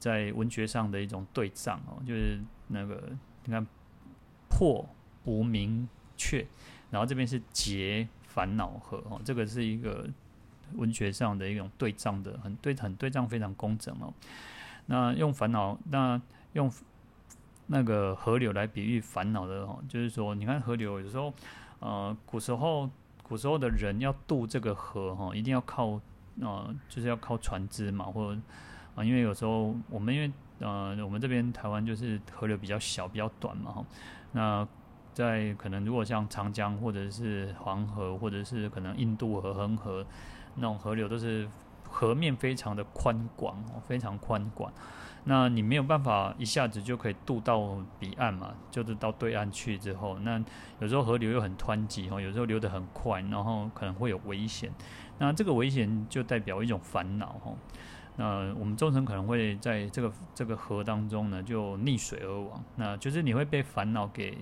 [0.00, 3.10] 在文学上的一种对仗哦，就是那个
[3.44, 3.64] 你看
[4.48, 4.84] 破
[5.24, 6.44] 无明雀，
[6.90, 10.04] 然后这边是结烦恼河哦，这个是一个
[10.74, 14.12] 文学上的一种对仗的很对很对仗非常工整哦。
[14.86, 16.20] 那用烦恼，那
[16.54, 16.68] 用。
[17.72, 21.32] 那个河流来比喻烦恼的哦，就是说，你看河流有时候，
[21.78, 22.90] 呃，古时候
[23.30, 26.00] 古时候的人要渡这个河哈，一定要靠
[26.40, 28.40] 呃，就是要靠船只嘛，或者
[28.96, 33.86] 啊，因为有时候我们因为呃，我们这边台湾就是河流比较小，比较短嘛哈。
[34.32, 34.66] 那
[35.14, 40.04] 在可能如果像长江或者是黄河，或者是可能印度河、恒河
[40.56, 41.48] 那种河流，都是
[41.88, 44.72] 河面非常的宽广哦，非常宽广。
[45.24, 50.42] 那你没有办法一下子就可以渡到彼岸嘛，就是到对岸去之后，那
[50.80, 54.72] 有时候河流又很湍急哦，有时候流得很快，然后可能会有危险。
[55.18, 57.54] 那这个危险就代表一种烦恼哦。
[58.16, 62.62] 那我们众生可能会在这个这个河当中呢，就溺水而亡。
[62.76, 64.36] 那就是你会被烦恼给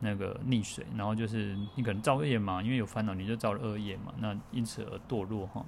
[0.00, 5.64] 那个溺水，然后就是你可能造业嘛，因为有烦恼你就造了恶业嘛，那因此而堕落哈。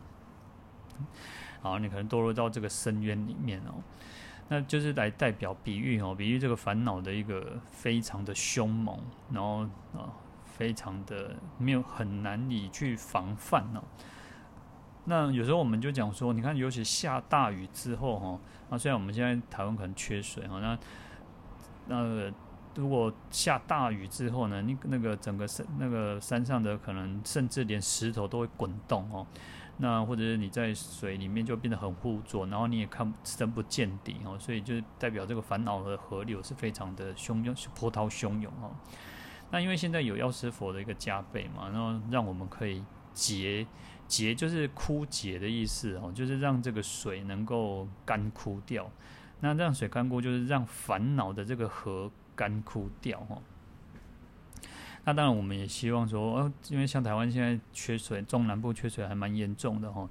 [1.63, 3.83] 好，你可能堕落到这个深渊里面哦。
[4.53, 8.99] 那就是来代表比喻哦，比喻这个烦恼的一个非常的凶猛，
[9.33, 9.61] 然后
[9.97, 10.11] 啊，
[10.45, 13.83] 非常的没有很难以去防范哦。
[15.05, 20.77] 那有时候我们就讲说，你看，尤其下大雨之后哈，啊，虽然我们现在台湾可能缺水哈，那
[21.87, 22.33] 那个
[22.75, 29.25] 如果下大雨之后呢，你那个整个山那个山上的可能甚至连石头都会滚动哦。
[29.83, 38.71] 那或者是你在水里面就变得很污浊，然后你也看深不见底哦，所以就代表这个烦恼的河流是非常的汹涌，波涛汹涌哦。
[39.51, 43.67] 那因为现在有药师佛的一个加被嘛，然后让我们可以结
[44.07, 48.91] 结就是枯竭的意思哦，就是让这个水能够干枯掉。
[49.41, 53.39] 那让水干枯就是让烦恼的这个河干枯掉哈。
[55.05, 60.09] 那当然，我们也希望说，哦，因为像台湾现在缺水，中南部缺水还蛮严重的哈。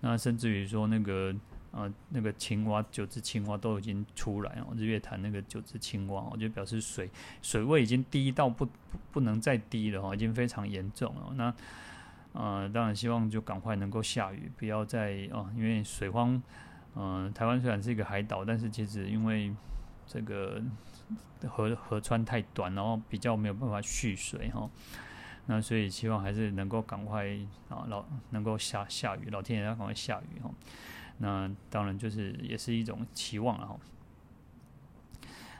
[0.00, 1.32] 那甚至于说，那个
[1.70, 4.74] 呃，那个青蛙，九只青蛙都已经出来哦。
[4.76, 7.08] 日月潭那个九只青蛙，我就表示水
[7.40, 8.68] 水位已经低到不
[9.12, 11.32] 不，能再低了哈，已经非常严重了。
[11.36, 11.54] 那
[12.32, 16.42] 呃，当然希望就赶快能够下雨，不要再哦，因为水荒。
[16.96, 19.54] 嗯、台湾虽然是一个海岛，但是其实因为
[20.06, 20.60] 这个。
[21.48, 24.70] 河河川太短，然后比较没有办法蓄水哈，
[25.46, 27.26] 那所以希望还是能够赶快
[27.68, 30.50] 啊老能够下下雨，老天爷要赶快下雨哈。
[31.18, 33.78] 那当然就是也是一种期望了哈。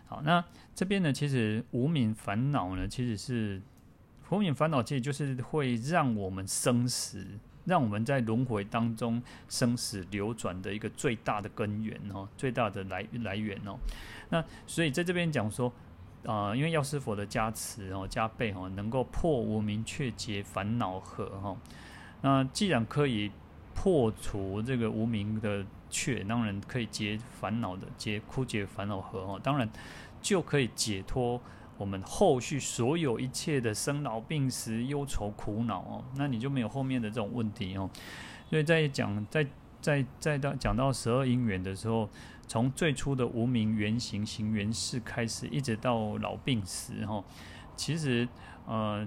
[0.07, 3.63] 好，那这边呢，其实无名烦恼呢，其实是
[4.31, 7.39] 无名烦恼，其实就是会让我们生死。
[7.65, 13.79] 让我们在轮回当中生死流转的一个最大的根源哦，最大的来来源哦。
[14.31, 15.73] 那所以在这边讲说，
[16.27, 21.57] 啊、因为药师佛的加持哦，加被哦，能够破无明却结烦恼河哈。
[22.21, 23.31] 那既然可以
[23.75, 29.69] 破除这个无明的却，当然可以结烦恼的结枯结烦恼河哈，当然
[30.21, 31.41] 就可以解脱。
[31.83, 37.91] 我们后续所有一切的生老病死、忧愁苦恼哦，那你就没有后面的这种问题哦。
[38.49, 39.45] 所以在讲在
[39.81, 42.09] 在在到讲到十二因缘的时候，
[42.47, 47.25] 从最初的无名原型行缘识开始，一直到老病死哈，
[47.75, 48.29] 其实
[48.65, 49.05] 呃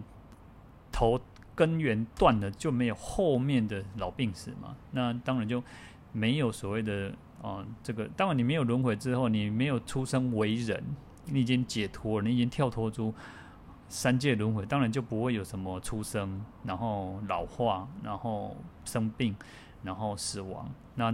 [0.91, 1.17] 头
[1.55, 4.75] 根源断了，就没有后面的老病死嘛。
[4.91, 5.63] 那当然就
[6.11, 10.83] 没有所谓的啊、这个，当然你没有轮回之后，你没有出生为人。
[11.25, 13.13] 你已经解脱了，你已经跳脱出
[13.87, 19.35] 三界轮回，当然就不会有什么出生，然后老化，然后生病，
[19.83, 20.69] 然后死亡。
[20.95, 21.13] 那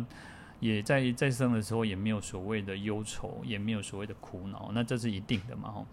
[0.60, 5.72] 也在在生的时候也没有所谓的忧愁，也没有所谓的苦恼，那这是一定的嘛？
[5.72, 5.86] 吼。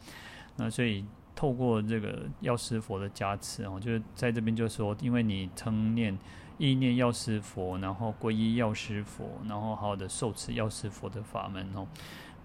[0.57, 1.05] 那所以
[1.35, 6.19] 透过这个药师佛的加持哦，就是在这边就说，因为你称念
[6.59, 11.87] 意念药师佛，然后皈依药师佛，然后好好的受持药师佛的法门哦，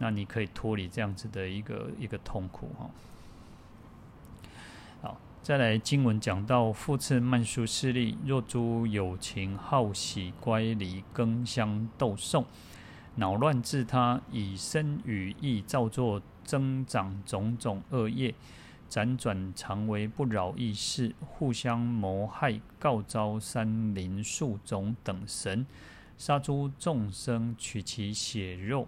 [0.04, 2.90] 那你可以脱离这样子的一个一个痛苦哈。
[5.02, 12.44] 好，再来经文讲到复次曼殊室利，若诸有情好喜乖离更相斗讼，
[13.16, 18.36] 恼乱自他，以身语意造作增长种种恶业。
[18.90, 25.66] 辗转常为不饶益事，互相谋害，告召山林树种等神，
[26.18, 28.86] 杀诸众生，取其血肉，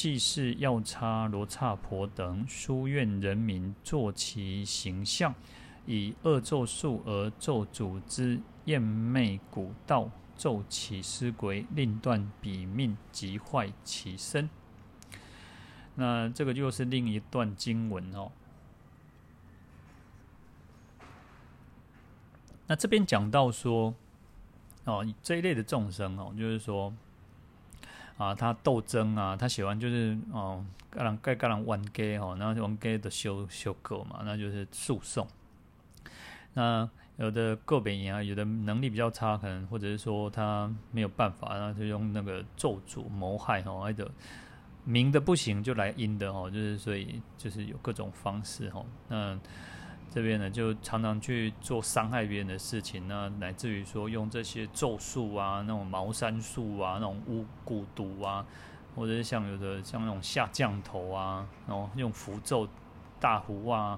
[0.00, 5.34] 祭祀药叉罗刹婆等，书院人民作其形象，
[5.84, 14.48] 以恶咒术而咒诅之厌魅蛊道，咒其尸鬼，令断彼命，及坏其身。
[15.96, 18.32] 那这个就是另一段经文哦。
[22.68, 23.94] 那这边讲到说，
[24.86, 26.90] 哦，这一类的众生哦，就是说，
[28.20, 35.26] 啊，他斗争啊，他喜欢就是哦，各人各各人冤家哦，然后冤家的修修狗嘛，那就是诉讼。
[36.52, 44.10] 那有的个别啊，有的能力比较差，可能或者是说他没有办法，然后就用那个咒诅谋害哦，或者
[44.84, 49.38] 明的不行就来阴的哦，就是所以就是有各种方式哦，那。
[50.12, 58.44] 这边呢，就常常去做伤害别人的事情，那乃至于说用这些咒术啊，那种茅山术啊，那种巫蛊毒啊，
[58.96, 62.68] 或者是像有的像那种下降头啊，然后用符咒
[63.20, 63.96] 大胡啊，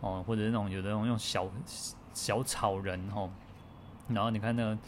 [0.00, 1.46] 哦，或者那种有的那种用小
[2.14, 3.28] 小草人哦，
[4.08, 4.78] 然后你看那个，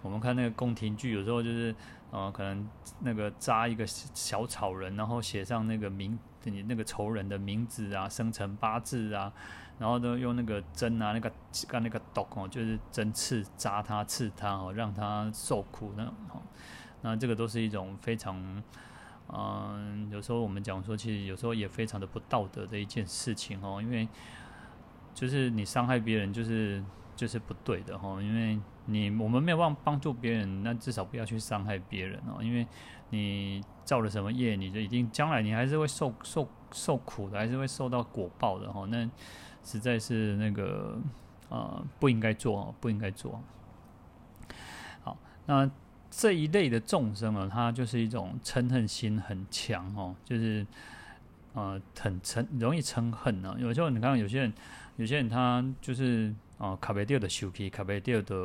[0.00, 1.74] 我们看那个宫廷剧，有时候就是，
[2.10, 2.66] 呃，可能
[3.00, 9.30] 那个扎一个小草人，然后写上那个名，你那个仇人的名字啊，生辰八字啊。
[9.78, 11.30] 然后呢，用那个针啊，那个
[11.66, 16.40] 干那个毒哦，就是针刺扎他、刺他哦，让他受苦那种哦。
[17.02, 18.62] 那这个都是一种非常，
[19.28, 23.82] 嗯，有时候我们讲说，其实有时候也非常的不道德的一件事情哦。
[23.82, 24.08] 因为
[25.12, 26.82] 就是你伤害别人，就是
[27.16, 28.22] 就是不对的哈。
[28.22, 32.42] 因为你我们没有办法帮助别人，那至少不要去伤害别人哦。
[32.42, 32.66] 因为
[33.10, 38.86] 你造了什么业，你就一定将来你还是会受受受苦的，还是会受到果报的哈。
[38.88, 39.06] 那
[39.64, 40.98] 实在是那个
[41.48, 43.42] 啊、呃，不应该做，不应该做。
[45.02, 45.68] 好，那
[46.10, 50.64] 这一类的众生啊，他就是一种嗔恨心很强哦，就是
[51.54, 53.56] 呃很嗔，容易嗔恨啊。
[53.58, 54.52] 有时候你看，有些人，
[54.96, 58.36] 有些人他就是啊，卡贝蒂的修皮，卡贝蒂的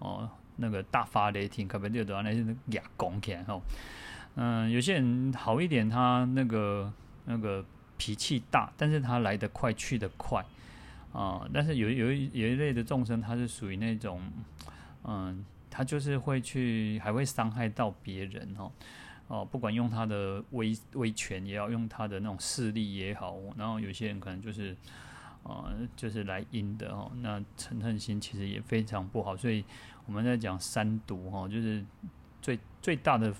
[0.00, 3.62] 哦，那个大发雷霆，卡贝蒂的那些牙拱起来哦。
[4.38, 6.92] 嗯、有些人好一点，他那个
[7.24, 7.64] 那个
[7.96, 10.44] 脾气大，但是他来得快，去得快。
[11.16, 14.20] 啊、但是有有一有一类的众生，他是属于那种，
[15.02, 18.70] 嗯，他就是会去，还会伤害到别人哦，
[19.28, 24.76] 哦、不管用他的威威权也好，用他的那种势力也好，然后有些人可能就是，
[25.42, 29.64] 呃，就是来阴的哦，那嗔恨心其实也非常不好，所以
[30.04, 31.82] 我们在讲三毒哈，就是
[32.42, 33.32] 最最大的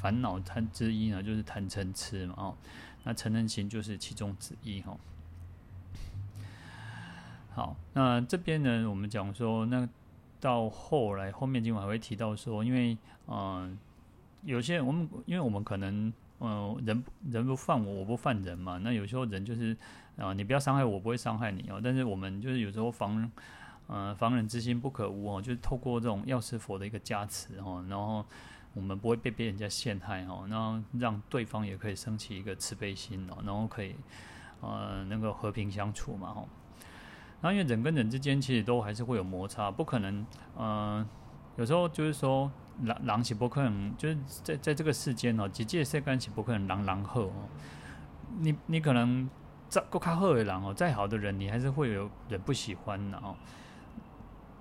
[0.00, 2.56] 烦恼贪之一呢，就是贪嗔痴嘛哦，
[3.02, 4.96] 那嗔恨心就是其中之一哈。
[7.56, 9.88] 好，那这边呢，我们讲说，那
[10.38, 12.92] 到后来后面今晚还会提到说，因为
[13.28, 13.78] 嗯、呃，
[14.42, 18.76] 有些我们因为我们可能嗯、呃，人人不犯我，我不犯人嘛。
[18.76, 19.74] 那有时候人就是
[20.18, 21.80] 啊、你不要伤害我，我不会伤害你哦。
[21.82, 23.22] 但是我们就是有时候防
[23.88, 28.22] 嗯、呃，防人之心不可无哦，就是透过这种药师佛的一个加持哦，然后
[28.74, 33.96] 我们不会被别人家陷害哦，然后让对方也可以升起一个慈悲心哦，然后可以
[34.60, 36.46] 呃，能够和平相处嘛哦。
[37.40, 40.26] 然后，因为人跟人之间其实都还是会有摩擦，不可能。
[40.58, 41.06] 嗯、
[41.56, 42.50] 有时候就是说，
[42.82, 47.48] 狼狼岂不可能，就是在在这个世间哦，几界世间岂不可能狼狼后哦。
[48.38, 49.28] 你你可能
[49.68, 53.36] 再够卡好的狼哦，再好的人，你还是会有人不喜欢的哦。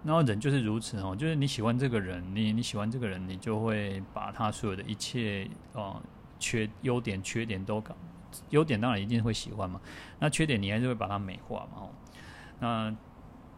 [0.03, 5.99] 然后人就是如此哦，就是你喜欢这个人，你你喜欢这个人，你就会把他所有的一切哦，
[6.37, 7.83] 缺优点缺点都。
[8.49, 9.79] 优点当然一定会喜欢嘛，
[10.19, 11.89] 那缺点你还是会把它美化嘛哦。
[12.59, 12.95] 那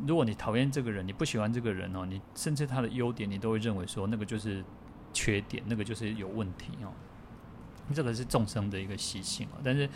[0.06, 4.64] 如果你讨厌这个人，你不喜欢这个人哦，你甚至他的优点，你都会认为说那个就是
[5.12, 6.92] 缺点，那个就是有问题哦。
[7.94, 9.58] 这个是众生的一个习性哦。
[9.64, 9.90] 但是，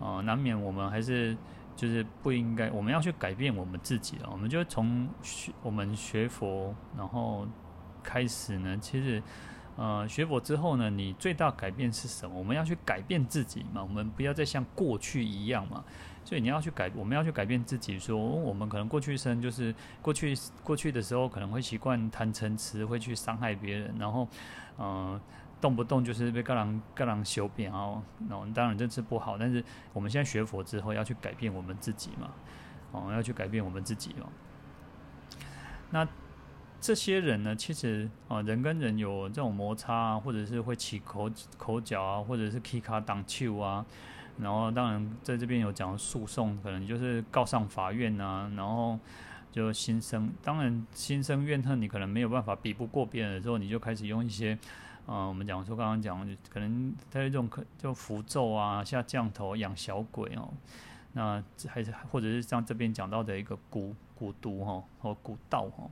[0.00, 1.36] 呃，难免我们还是
[1.76, 4.28] 就是不应该，我们要去改变我们自己了。
[4.30, 7.46] 我们就从学我们学佛，然后
[8.02, 9.22] 开始呢，其实
[9.76, 12.36] 呃，学佛之后呢，你最大改变是什么？
[12.36, 13.82] 我们要去改变自己嘛。
[13.82, 15.84] 我们不要再像过去一样嘛。
[16.28, 24.28] 所以你要去改，我们要去改变自己说，我们可能过去生就是过去过去的时候可能会习惯贪嗔痴，会去伤害别人，然后
[24.78, 25.18] 嗯、
[25.58, 29.38] 动不动就是被各人各人修扁哦，那当然这是不好。
[29.38, 29.64] 但是
[29.94, 32.30] 我们现在学佛之后要去改变我们自己嘛，
[32.92, 34.28] 哦，要去改变我们自己嘛。
[35.88, 36.06] 那
[36.78, 43.86] 这些人呢，其实啊，人跟人有这种摩擦，或者是会起口口角啊，或者是起卡挡球啊。
[44.40, 48.98] 然后，当然，在这边有讲诉讼，可能就是告上法院啊，然后
[49.50, 54.56] 就心生，当然心生怨恨，你可能没有办法比不过别人的时候，你就开始用一些，
[55.06, 60.48] 嗯、我们讲说刚刚讲，可能他这种可就符咒啊，下降头养小鬼哦，
[61.14, 65.90] 那还是或者是像这边讲到的一个蛊蛊毒哈，或蛊道哈，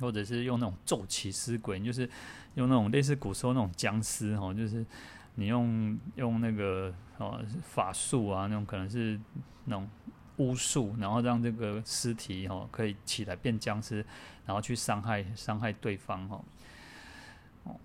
[0.00, 2.10] 或者是用那种咒起尸鬼，就是
[2.54, 4.84] 用那种类似古时候那种僵尸哈，就是。
[5.40, 9.20] 你用用那个哦法术啊，那种可能是
[9.64, 9.88] 那种
[10.38, 14.04] 巫术，然后让这个尸体哦可以起来变僵尸，
[14.46, 16.28] 然后去伤害伤害对方。
[17.64, 17.76] 哦，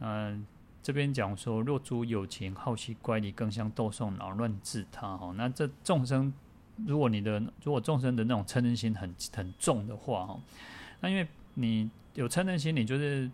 [0.00, 0.46] 嗯，
[0.82, 5.32] 这边讲说，若诸有情好奇乖离，更相斗讼，扰乱自他哈。
[5.36, 6.32] 那这众生，
[6.86, 10.40] 如果你的如果众生的那种嗔恨心很很重的话哈，
[11.00, 13.30] 那因为你有嗔恨心，你就是。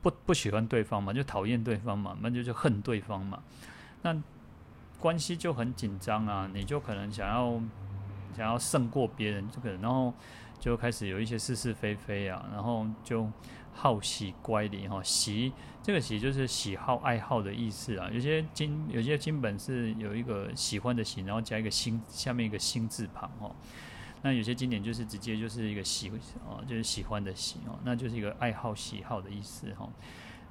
[0.00, 3.42] 不不喜欢对方嘛，就讨厌对方嘛，那就就恨对方嘛，
[4.00, 4.16] 那
[4.98, 7.60] 关系就很紧张啊，你就可能想要
[8.36, 10.12] 想要胜过别人，这个然后
[10.58, 13.30] 就开始有一些是是非非啊，然后就
[13.72, 23.54] 好喜乖离哈，喜这个喜就是喜好爱好的意思啊，有些经有些经本是有一个喜欢的喜，然后加一个心，下面一个心字旁哦。
[24.22, 26.10] 那有些经典就是直接就是一个喜
[26.44, 29.88] 哦，就是喜欢的喜哦，那就是一个爱好喜好的意思哈。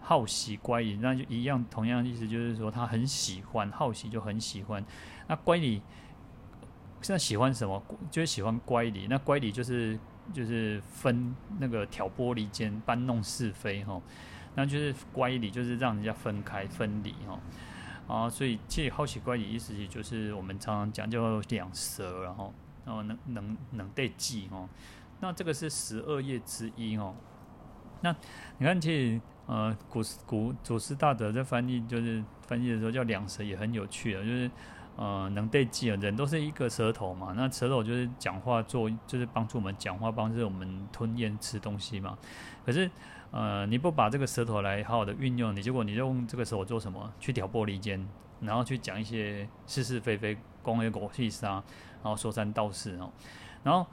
[0.08, 4.82] 好喜乖理，那就一样，同样的意思就是说他很喜欢，好习就很喜欢。
[5.28, 5.82] 那乖理
[7.02, 7.84] 现在喜欢什么？
[8.10, 9.08] 就是喜欢乖理。
[9.10, 10.00] 那乖理就是
[10.34, 14.02] 就是分那个挑拨离间、搬弄是非哈。
[14.56, 17.40] 那就是乖理，就是让人家分开、分离哈。
[18.08, 22.54] 啊，所以其实好习乖理意思也就是我们常常讲叫两舌，然后。
[22.86, 24.66] 然后，能能能对记哦，
[25.20, 27.14] 那这个是十二业之一哦。
[28.02, 28.16] 那
[28.58, 34.24] 你看，其实呃，古古祖师大德在翻译，就是翻译的时候叫两舌，也很有趣啊。
[34.24, 34.50] 就是
[34.96, 37.34] 呃，能对记啊，人都是一个舌头嘛。
[37.36, 42.18] 那舌头就是讲话做，就是帮助我们讲话，帮助我们吞咽吃东西嘛。
[42.66, 42.90] 可是
[43.32, 47.12] 呃，你不把这个舌头来好好的运用，你结果你用这个舌头做什么？
[47.20, 48.08] 去挑拨离间，
[48.42, 50.38] 然后去讲一些是是非非。
[50.64, 51.64] 公业狗屁杀，
[52.04, 53.10] 然后说三道四哦，
[53.64, 53.88] 然后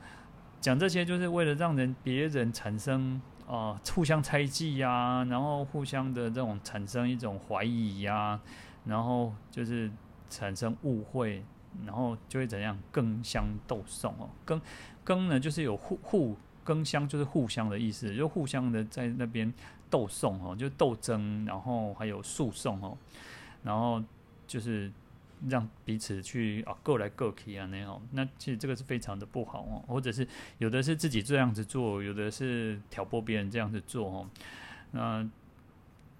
[0.61, 8.41] 讲这些就是为了让人别人产生啊、互相猜忌呀、然后互相的这种产生一种怀疑呀、
[8.85, 9.91] 然后就是
[10.31, 11.45] 产生误会，
[11.85, 14.61] 然后就会怎样更相斗讼哦，更
[15.03, 19.53] 更呢就是有互互更相就是互相的意思，就互相的在那边
[19.91, 22.97] 斗讼哦，就斗争，然后还有诉讼哦，
[23.63, 24.03] 然后
[24.47, 24.91] 就是。
[25.49, 30.27] 让彼此去啊，各来各去啊，那样，那其实这个是非常的不好哦，或者是
[30.59, 34.29] 有的是自己这样子做，有的是挑拨别人这样子做哦。
[34.93, 35.29] 那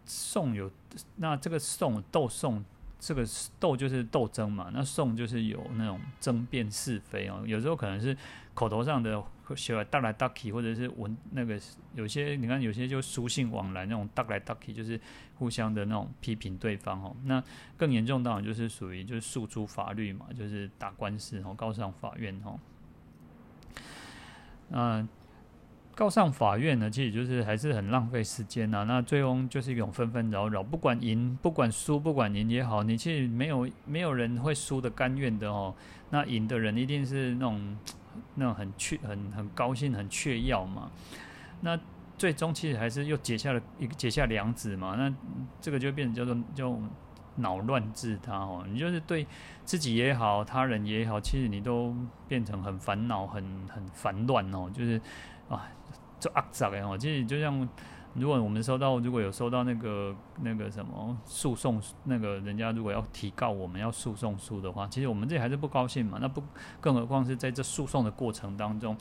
[0.05, 0.71] 讼有，
[1.17, 2.65] 那这个讼斗讼，
[2.99, 3.25] 这个
[3.59, 8.17] 斗就是斗争嘛，那讼就是有那种争辩是非哦，有时候可能是
[8.55, 9.23] 口头上的。
[9.55, 11.61] 学来大来大去，或者是文那个
[11.95, 14.99] 有些你看有些就书信往来那种大来大去，就是
[15.35, 17.15] 互相的那种批评对方哦。
[17.25, 17.43] 那
[17.77, 22.59] 更严重当然就是属于就是诉诸法律嘛，就是打官司哦，告上法院哦。
[24.71, 25.09] 嗯，
[25.95, 28.85] 告上法院呢，其实就是还是很浪费时间呐。
[28.89, 35.75] 那最终就是一种纷纷扰扰，不管赢不管输不管赢也好，你其实没有没有人会输的甘愿的哦。
[36.11, 37.77] 那赢的人一定是那种。
[38.35, 40.91] 那种很确很很高兴很雀跃嘛，
[41.61, 41.79] 那
[42.17, 45.15] 最终其实还是又结下了一结下梁子嘛，那
[45.61, 46.79] 这个就变成叫做叫
[47.37, 49.27] 恼乱治他哦，你就是对
[49.65, 51.95] 自己也好，他人也好，其实你都
[52.29, 55.01] 变成很烦恼很很烦乱哦，就是
[55.49, 55.69] 啊，
[56.19, 57.69] 就阿杂的哦，其实就像。
[58.15, 66.19] 如果我们收到，如果有收到那个那个什么诉讼，那个人家如果要提告我们要诉讼书的话，其实我们这还是不高兴嘛。
[66.21, 66.41] 那不，
[66.81, 68.97] 更何况是在这诉讼的过程当中，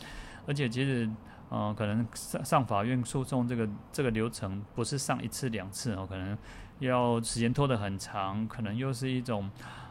[0.47, 1.07] 而且其实，
[1.49, 6.35] 呃，可能上上法院诉讼这个这个流程不是上一次两次哦，可能
[6.79, 9.47] 要时间拖得很长，可能又是一种，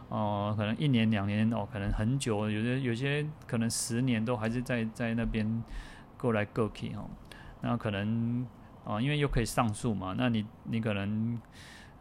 [0.09, 5.63] 呃，可能一年两年哦，可能很久，有些有些可能十年都还是在在那边
[6.19, 7.09] 过来过去哦，
[7.61, 8.45] 那可能。
[8.85, 11.41] 啊，因为又可以上诉嘛，那你你可能，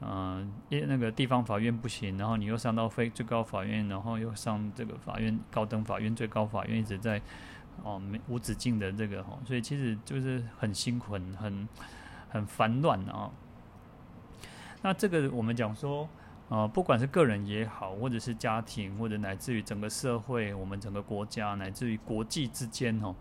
[0.01, 7.21] 嗯，因那个地方法院不行，然后你又上到非最高法院，然后又上这个法院高等法院、最高法院，一直在
[7.83, 11.69] 哦没无止境的这个哦，所以其实就是很辛苦、很很
[12.29, 13.29] 很烦乱啊。
[14.81, 16.09] 那这个我们讲说，
[16.49, 23.15] 呃，不管是个人也好，或者是家庭，或者乃至于整个社会，我们整个国家，乃至于国际之间哦，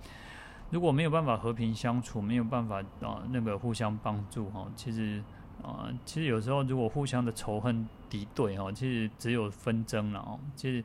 [0.70, 5.22] 如果没有办法和平相处，没有办法啊那个互相帮助哈，其实。
[5.62, 10.40] 啊、其实有时候如果互相的仇恨敌对哦，其实只有纷争了哦。
[10.56, 10.82] 其实，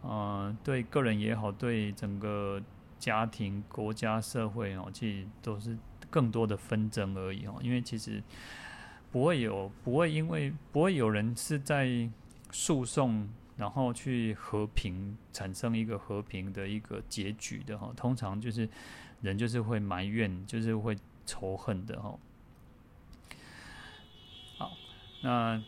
[0.00, 2.62] 呃，对个人也好，对整个
[3.00, 5.76] 家庭、国家、社会哦，其实都是
[6.08, 7.56] 更多的纷争而已哦。
[7.62, 8.22] 因为其实
[9.10, 12.08] 不会有，不会因为不会有人是在
[12.52, 17.92] 诉讼，然后去和平产生一个和平的一个结局的哈。
[17.96, 18.68] 通常就是
[19.22, 22.18] 人就是会埋怨，就是会仇恨的哈。
[25.22, 25.62] 那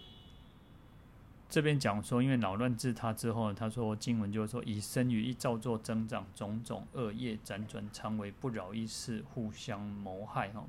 [1.49, 10.65] 这边讲说，因为扰乱自他之后，他说经文就是说，以身与意造作增长种种恶业，辗转常为不饶益事，互相谋害哈。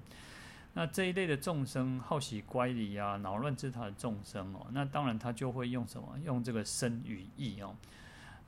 [0.75, 6.19] 那这一类的众生，好喜乖离啊，扰乱自他的众生哦，那当然他就会用什么？
[6.23, 7.75] 用这个身与意哦，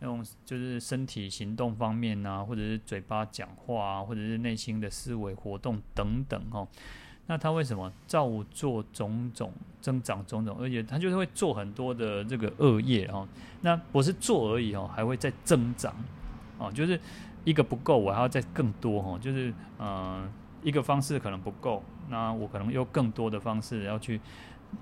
[0.01, 6.67] 用就是身体行动方面啊，或者是嘴巴讲话啊，或者是内心的思维活动等等哦。
[7.29, 13.27] 那他为什么造作种种增长种种，而且他就是会做很多的这个恶业哦。
[13.61, 15.93] 那不是做而已哦，还会再增长
[16.57, 16.71] 哦。
[16.71, 16.97] 就是
[17.43, 19.19] 一个不够，我还要再更多哦。
[19.21, 20.25] 就是呃，
[20.63, 24.21] 一个方式可能不够，那我可能用更多的方式要去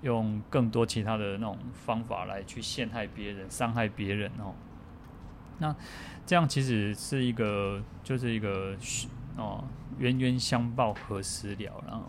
[0.03, 4.53] 用更多其他的那种方法来去陷害别人、伤害别人哦。
[5.59, 5.75] 那
[6.25, 8.75] 这样其实是一个，就是一个。
[9.37, 9.61] 哦，
[9.97, 11.83] 冤冤相报何时了？
[11.85, 12.05] 然后，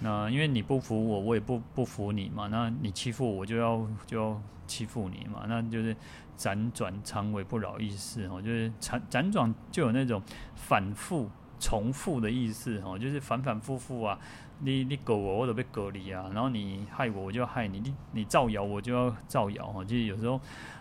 [0.00, 2.48] 那因为你不服我，我也不不服你嘛。
[2.48, 5.46] 那你欺负我，就要就要欺负你嘛。
[5.48, 5.96] 那就是
[6.36, 10.20] 辗转常为不饶益事哦，就是辗辗转就有那种
[10.54, 14.18] 反复重复的意思哦，就是反反复复啊。
[14.58, 16.30] 你你搞我，我都被隔离啊。
[16.34, 17.80] 然后你害我，我就害你。
[17.80, 19.82] 你你造谣，我就要造谣哦。
[19.82, 20.38] 就是有时候，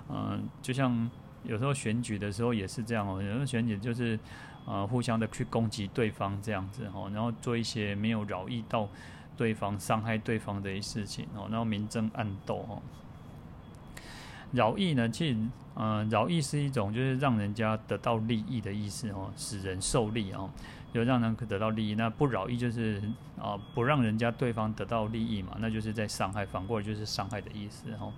[0.10, 1.10] 嗯、就像
[1.44, 3.22] 有时候选举的时候也是这样哦。
[3.22, 4.20] 有时候选举就是。
[4.66, 8.88] 呃，互相的去攻击对方这样子哈，然后做一些没有饶意到
[9.36, 12.82] 对方、伤害对方的一些事情哦，然后明争暗斗哦。
[14.54, 15.38] 饶意呢，其实
[15.76, 20.50] 呃，饶意是一种就是让人家得到利益的意思哦，使人受利哦，
[20.94, 21.96] 就让人可得到利益。
[21.96, 23.02] 那不饶意就是
[23.38, 28.10] 啊，不让人家对方得到利益嘛，那就是在伤害，反过来就是伤害的意思哈。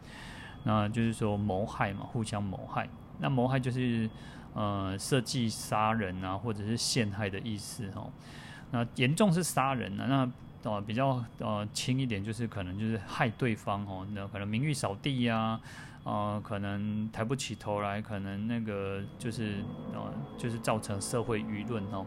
[0.63, 2.87] 那就是说谋害嘛，互相谋害。
[3.19, 4.09] 那谋害就是。
[4.57, 8.09] 呃，设计杀人啊，或者是陷害的意思哦。
[8.71, 10.05] 那严重是杀人啊，
[10.63, 14.07] 那呃比较呃轻一点，就是可能就是害对方哦。
[14.13, 15.59] 那可能名誉扫地呀，
[16.05, 19.55] 呃，可能抬不起头来，可能那个就是
[19.93, 22.05] 呃就是造成社会舆论哦。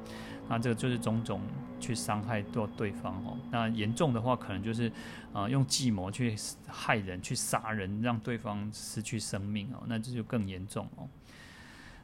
[0.49, 1.41] 那这个就是种种
[1.79, 3.37] 去伤害到对方哦。
[3.51, 4.91] 那严重的话，可能就是
[5.33, 6.35] 啊、用计谋去
[6.67, 9.83] 害人，去杀人，让对方失去生命哦。
[9.87, 11.07] 那这就更严重哦。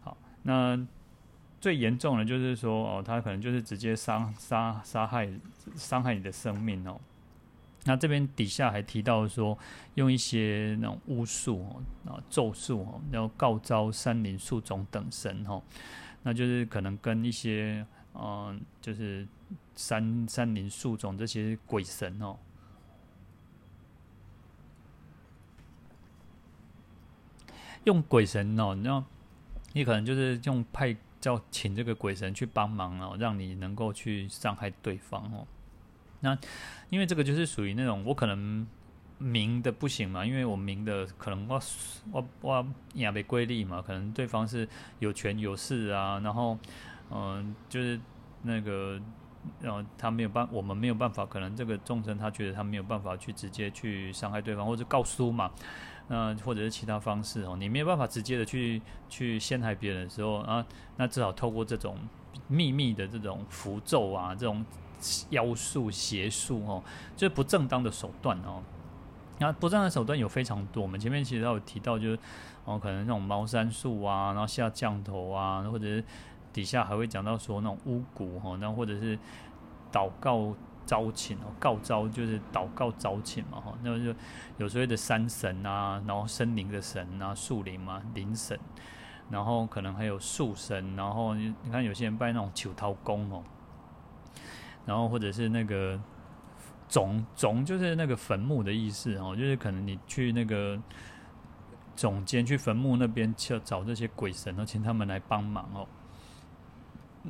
[0.03, 0.79] 好那
[1.61, 5.29] 最严重的，就是说哦，他可能就是直接伤杀杀害
[5.75, 7.01] 伤害你的生命哦。
[7.87, 9.59] 那这边底下还提到说，
[9.95, 11.67] 用一些那种巫术
[12.05, 15.63] 哦，啊咒术哦，然后告召山林树种等神哦，
[16.23, 17.85] 那就是可能跟一些
[18.15, 19.27] 嗯，就是
[19.75, 22.39] 山山林树种这些鬼神哦，
[27.85, 29.05] 用鬼神哦，你知道。
[29.77, 35.45] 你可能就是用派叫请这个鬼神去帮忙哦，让你能够去伤害对方哦。
[36.21, 36.39] 那
[36.91, 38.65] 因为这个就是属于那种我可能
[39.19, 41.61] 明的不行嘛，因为我明的可能我
[42.13, 44.69] 我我也没规律嘛，可能对方是
[45.01, 46.57] 有权有势啊，然后
[47.15, 47.99] 嗯、就是
[48.43, 49.01] 那个
[49.61, 55.51] 然呃他没有办，我们没有办法，可能这个众生他觉得他没有办法去直接去伤害对方，或者告诉嘛。
[56.07, 60.63] 那或者是其他方式哦，你没有办法直接的去去陷害别人的时候啊，
[60.99, 61.97] 那至少透过这种
[62.47, 64.63] 秘密的这种符咒啊，这种
[65.31, 66.83] 妖术邪术哦，
[67.17, 68.63] 就是不正当的手段哦。
[69.39, 72.19] 那不正当的手段有非常多，我们前面其实都有提到，就是
[72.67, 76.05] 哦，可能那种茅山术啊，然后下降头啊，或者是
[76.55, 79.19] 底下还会讲到说那种巫蛊哈，那或者是
[79.93, 80.55] 祷告。
[80.87, 84.15] 招请哦，告招就是祷告招请嘛哈，那就
[84.59, 88.61] 有所谓的山神啊，然后森林的神啊，树林嘛，林神，
[89.31, 93.43] 然后可能还有树神，然后你看有些人拜那种求桃公哦，
[94.85, 95.99] 然后或者是那个
[96.87, 100.79] 总总就是那个坟墓的意思哦，就是可能你去那个
[101.97, 105.89] 总监去坟墓那边去找这些鬼神，然后请他们来帮忙哦。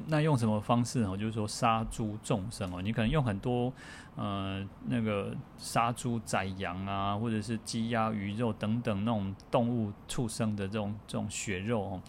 [0.07, 1.17] 那用什么方式哦？
[1.17, 3.73] 就是说杀猪众生哦，你可能用很多
[4.17, 12.03] 呃那个杀猪宰羊啊，或者是鸡鸭鱼肉等等那种动物畜生的这种这种血肉哦，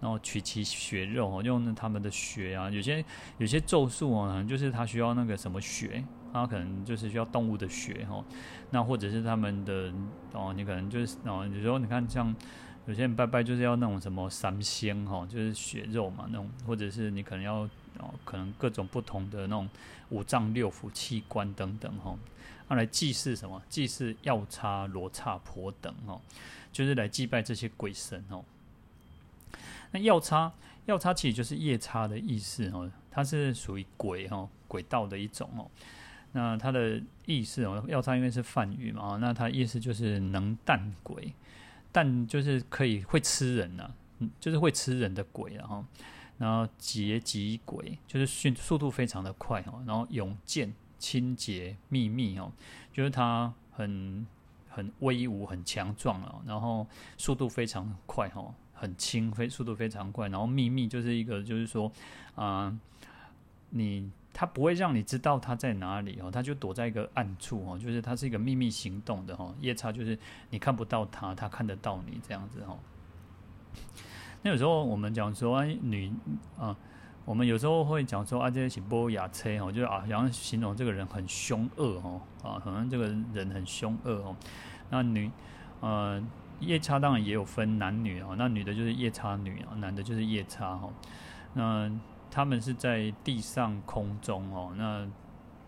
[0.00, 3.04] 然后取其血肉哦，用他们的血啊，有些
[3.38, 8.22] 有些咒术哦，可能就是他需要那个什么血，他可能就是需要动物的血哦，
[8.70, 9.90] 那或者是他们的
[10.34, 12.34] 哦，你可能就是哦，有时候你看像。
[12.90, 17.58] 有些人拜拜就是要那种什么三鲜哈，就是血肉嘛那种，或者是你可能要
[17.98, 19.68] 哦，可能各种不同的那种
[20.08, 22.18] 五脏六腑器官等等哈，
[22.66, 23.62] 啊来祭祀什么？
[23.68, 26.20] 祭祀药叉、罗刹婆等哈，
[26.72, 28.44] 就是来祭拜这些鬼神哦。
[29.92, 30.52] 那药叉，
[30.86, 35.70] 药叉其实就是夜叉的意思哦，它是属于鬼哈，鬼道的一种哦。
[36.32, 41.32] 那它的意思哦，药叉因为是梵语嘛，那它意思就是能啖鬼。
[41.92, 43.94] 但就是可以会吃人呐、啊，
[44.38, 45.84] 就是会吃人的鬼，然后，
[46.38, 52.52] 然后劫吉鬼，就是迅速度非常的快哦，然后勇健、清洁、秘密哦，
[52.92, 54.26] 就是它很
[54.68, 56.86] 很威武、很强壮哦，然后
[57.16, 61.90] 速度非常快哦，很轻，非速度非常快，然后秘密就是一个就是说
[62.34, 62.78] 啊、
[63.70, 64.10] 你。
[64.32, 69.52] 他不会让你知道他在哪里哦，他就躲在一个暗处哦，就是他是一个秘密行动的哈。
[69.60, 70.18] 夜叉就是
[70.50, 72.78] 你看不到他，他看得到你这样子哈。
[74.42, 76.12] 那有时候我们讲说啊，女
[76.58, 76.74] 啊，
[77.24, 84.36] 我们有时候会讲说啊，这些波雅车哦，就是啊，然后形容这个人很凶恶哦，啊，可能这个人很凶恶哦。
[84.88, 85.30] 那女
[85.80, 86.22] 呃，
[86.60, 90.90] 夜叉当然也有分男女哦，那女的就是夜叉女啊，男的就是夜叉哈。
[91.52, 91.90] 那
[92.30, 95.06] 他们是在地上空中哦，那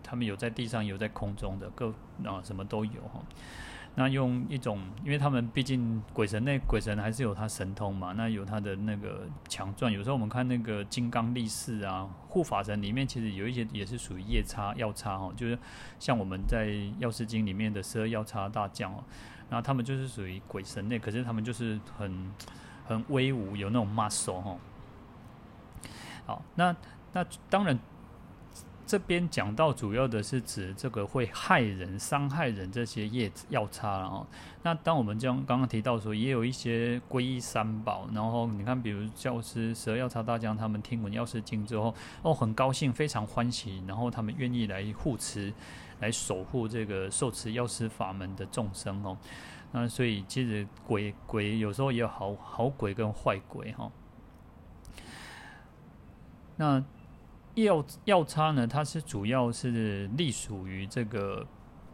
[0.01, 1.93] 他们有在地上有在空中的各
[2.23, 3.21] 啊什么都有哈。
[3.95, 9.91] 那用一种，因为他们毕竟鬼神那鬼神还是有他神通嘛，那有他的那个强壮。
[9.91, 15.55] 有时候我们看那个金刚力士啊，护法神里面其实有一些也是属于夜叉药叉哈，就是
[15.99, 19.03] 像我们在药师经里面的十二药叉大将哦，
[19.51, 22.31] 那他们就是属于鬼神类，可是他们就是很
[22.87, 24.57] 很威武，有那种 muscle 哈。
[26.25, 26.75] 好，那
[27.11, 27.77] 那当然，
[28.85, 34.27] 这边讲到主要的是指这个会害人、伤害人这些业药叉了哦。
[34.61, 45.53] 那当我们将刚刚提到说，也有一些皈依三宝，然后你看，比如教师十二药叉大将他们听闻药师经之后，哦，很高兴，非常欢喜，然后他们愿意来护持、
[45.99, 49.17] 来守护这个受持药师法门的众生哦。
[49.71, 53.91] 那所以其实鬼鬼有时候也有好好鬼跟坏鬼哈。
[56.55, 56.83] 那
[57.55, 58.65] 药药叉呢？
[58.65, 61.45] 它是主要是隶属于这个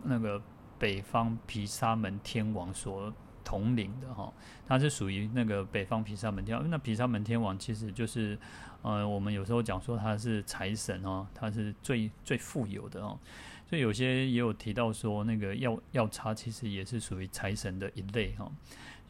[0.03, 0.41] 那个
[0.78, 4.32] 北方毗沙门天王所统领的哈。
[4.68, 6.70] 它是属于那个北方毗沙门天王。
[6.70, 8.38] 那毗沙门天王其实就是
[8.82, 13.18] 呃，我们有时候讲说他是财神哦，他是最最富有的哦。
[13.66, 18.51] 所以有些也有提到说，那个药药叉其实也是属于财神的一类哈，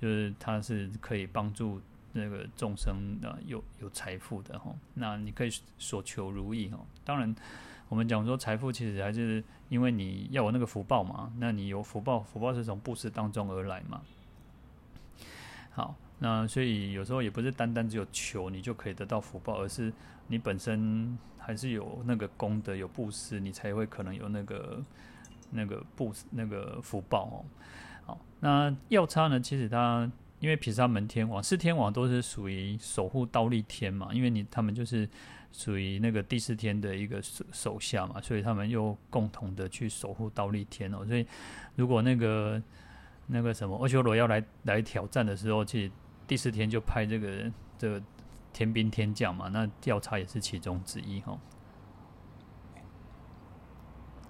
[0.02, 1.82] 就是它是可以帮助。
[2.12, 6.80] 那个众生的有有财富的哈，那你可以所求如意哈。
[7.04, 7.36] 当然，
[7.88, 11.32] 我们讲说财富其实还是因为你要有那个福报嘛。
[11.38, 14.02] 那你有福报，福报是从布施当中而来嘛。
[15.72, 19.94] 好，那所以有时候也不是单单只有求你就可以得到福报，而是
[20.28, 24.84] 你本身还是有那个功德，有布施，你才会可能有那个
[25.52, 27.46] 那个布那个福报哦。
[28.06, 29.40] 好，那药叉呢？
[29.40, 30.12] 其实它。
[30.40, 35.08] 因为毗沙门天王、四天王都是属于守护忉利天嘛，因为你他们就是
[35.52, 41.06] 属于那个第四天的一个手手下嘛，所以他们又共同的去守护忉利天哦。
[41.06, 41.28] 所以
[41.76, 42.62] 如果那个
[43.28, 45.92] 那个什么阿修罗要来来挑战的时候，其实
[46.26, 48.02] 第四天就派这个这个
[48.54, 51.38] 天兵天将嘛，那调查也是其中之一哈。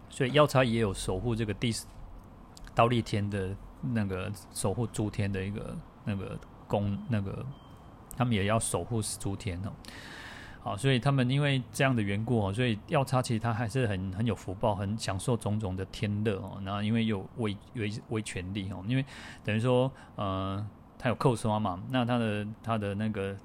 [0.10, 1.86] 所以药叉也有守护这个第四
[2.76, 3.56] 忉利天的
[3.94, 5.78] 那个守护诸天的一个。
[6.06, 6.38] 那个
[6.68, 7.46] 宫，那个
[8.16, 9.72] 他们也要守护诸天哦。
[10.62, 16.62] 好，所以他们因为这样的缘故哦，所以药叉其实他还是很很有福报，很享受种种的天乐哦。
[16.66, 19.06] 然后因为有威威威权力哦，因为
[19.44, 23.36] 等于说呃，他有扣刷嘛，那他的他的那个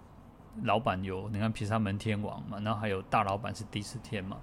[0.65, 4.37] 老板有你看毗沙门天王嘛，然后还有大老板是第四天嘛。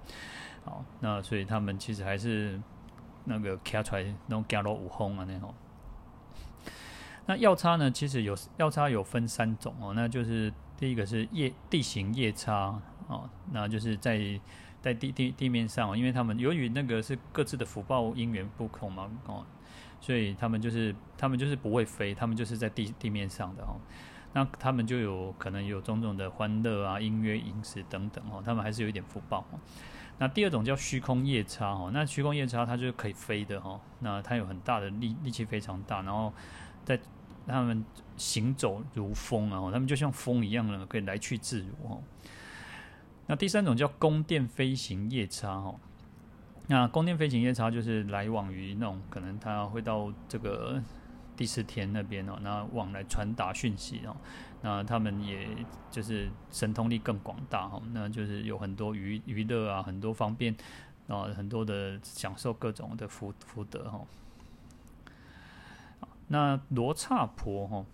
[0.64, 2.58] 好，那所以他们其实还是
[3.24, 5.52] 那个卡出来那种伽罗五轰啊那种。
[7.26, 7.90] 那药叉呢？
[7.90, 14.40] 其实有药叉有分三种哦，那就是第一个是夜地形夜叉哦，那就是在
[14.80, 19.44] 在地地地面上，因为他们由于那个是各自的福报因缘不同嘛，哦，
[20.00, 23.76] 所以他们就是他们就是不会飞，他们就是在地地面上的哦。
[24.34, 29.60] 那他们就有可能有种种的欢乐啊、音乐、饮食等等哦，他们还是有一点福报哦。
[30.18, 36.32] 那第二种叫虚空夜叉哦，那虚空夜叉它就是可以飞的哦，那它有很大的力力气非常大，然后
[36.84, 36.98] 在
[37.46, 37.84] 他们
[38.16, 42.02] 行走如风啊，他们就像风一样的可以来去自如哦。
[43.26, 45.74] 那第三种叫宫殿飞行夜叉哈，
[46.66, 50.82] 那宫殿飞行夜叉就是来往于那种可能他会到这个
[51.36, 54.16] 第四天那边哦，那往来传达讯息哦，
[54.60, 55.48] 那他们也
[55.90, 60.54] 就是神通力更广大哈，那就是有很多娱娱乐啊，很多方便
[61.08, 64.00] 啊，很多的享受各种的福福德哈。
[66.32, 67.84] 那罗刹婆哈。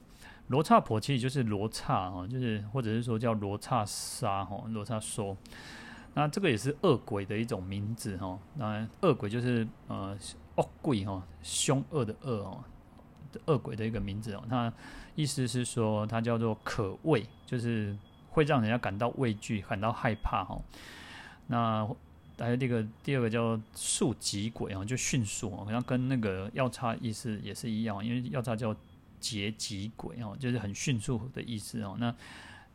[0.47, 5.37] 罗刹婆其实就是罗刹哈，就是或者是说叫罗刹沙哈，罗刹说，
[6.15, 8.39] 那这个也是恶鬼的一种名字哈。
[8.55, 10.17] 那恶鬼就是呃
[10.57, 12.65] 恶鬼哈，凶恶的恶哦，
[13.45, 14.43] 恶鬼的一个名字哦。
[14.49, 14.73] 那
[15.15, 17.95] 意思是说它叫做可畏，就是
[18.31, 20.59] 会让人家感到畏惧、感到害怕哈。
[21.47, 21.87] 那
[22.39, 28.75] 还有这个第二个叫速疾鬼啊，就迅速，好像跟那个药叉意思也是一样，因为药叉叫。
[29.21, 31.97] 捷疾鬼哦，就是很迅速的意思哦。
[31.99, 32.15] 那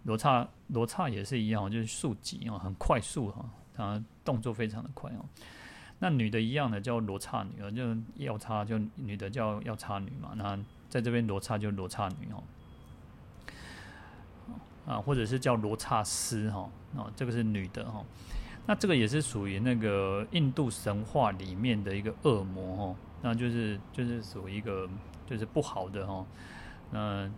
[0.03, 5.23] 罗刹罗刹也是一样，就是速疾哦，很快速哈，它动作非常的快哦。
[5.99, 10.33] 那女的一样的叫罗刹女啊，就药叉就女的叫药叉女嘛。
[10.35, 10.59] 那
[10.89, 12.43] 在这边罗刹就罗刹女哦，
[14.85, 18.03] 啊，或者是叫罗刹师哈，哦，这个是女的哈。
[18.65, 24.89] 那这个也是属于那个印度神话里面的一个恶魔哦，那就是就是属于一个。
[25.25, 26.25] 就是不好的哈，
[26.91, 27.31] 那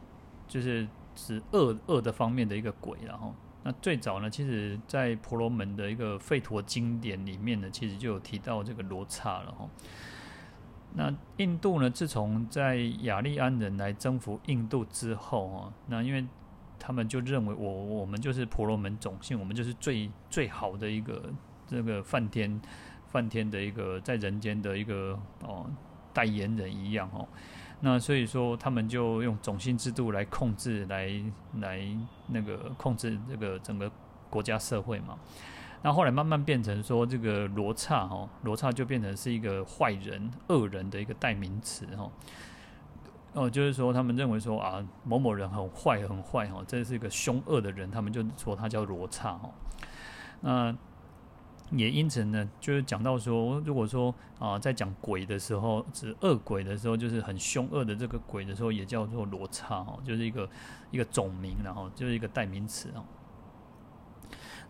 [0.48, 9.70] 就是指恶恶的方面的一个鬼然后，那最早呢，其实在婆罗门的一个吠陀经典里面呢，其实就有提到这个罗刹了哈。
[10.96, 16.26] 那印度呢，自从在雅利安人来征服印度之后啊，那因为
[16.86, 21.34] 他们就认为我我们就是婆罗门种姓，我们就是最最好的一个
[21.66, 22.62] 这个梵天
[23.08, 25.66] 梵天的一个在人间的一个哦
[26.14, 27.28] 代言人一样哦。
[27.80, 31.10] 那所以说，他们就用种姓制度来控制，来
[31.60, 31.82] 来
[32.28, 33.92] 那个控制这个整个
[34.30, 35.18] 国家社会嘛。
[35.82, 42.12] 那后来慢慢变成说，这个罗刹哦，罗刹就变成是一个坏人、恶人的一个代名词哦。
[43.36, 49.52] 哦，就是说他们认为说啊，某某人很坏、很坏哦，这是一个凶恶的人，他们就说他叫罗刹哦。
[50.42, 50.76] 那。
[51.72, 60.48] 也因此呢，就是讲到说，如果说啊、在讲鬼的时候，指恶鬼的时候，就是很凶恶的这个鬼的时候，也叫做罗刹哦，就是一个
[60.92, 63.04] 一个总名，然后就是一个代名词哦。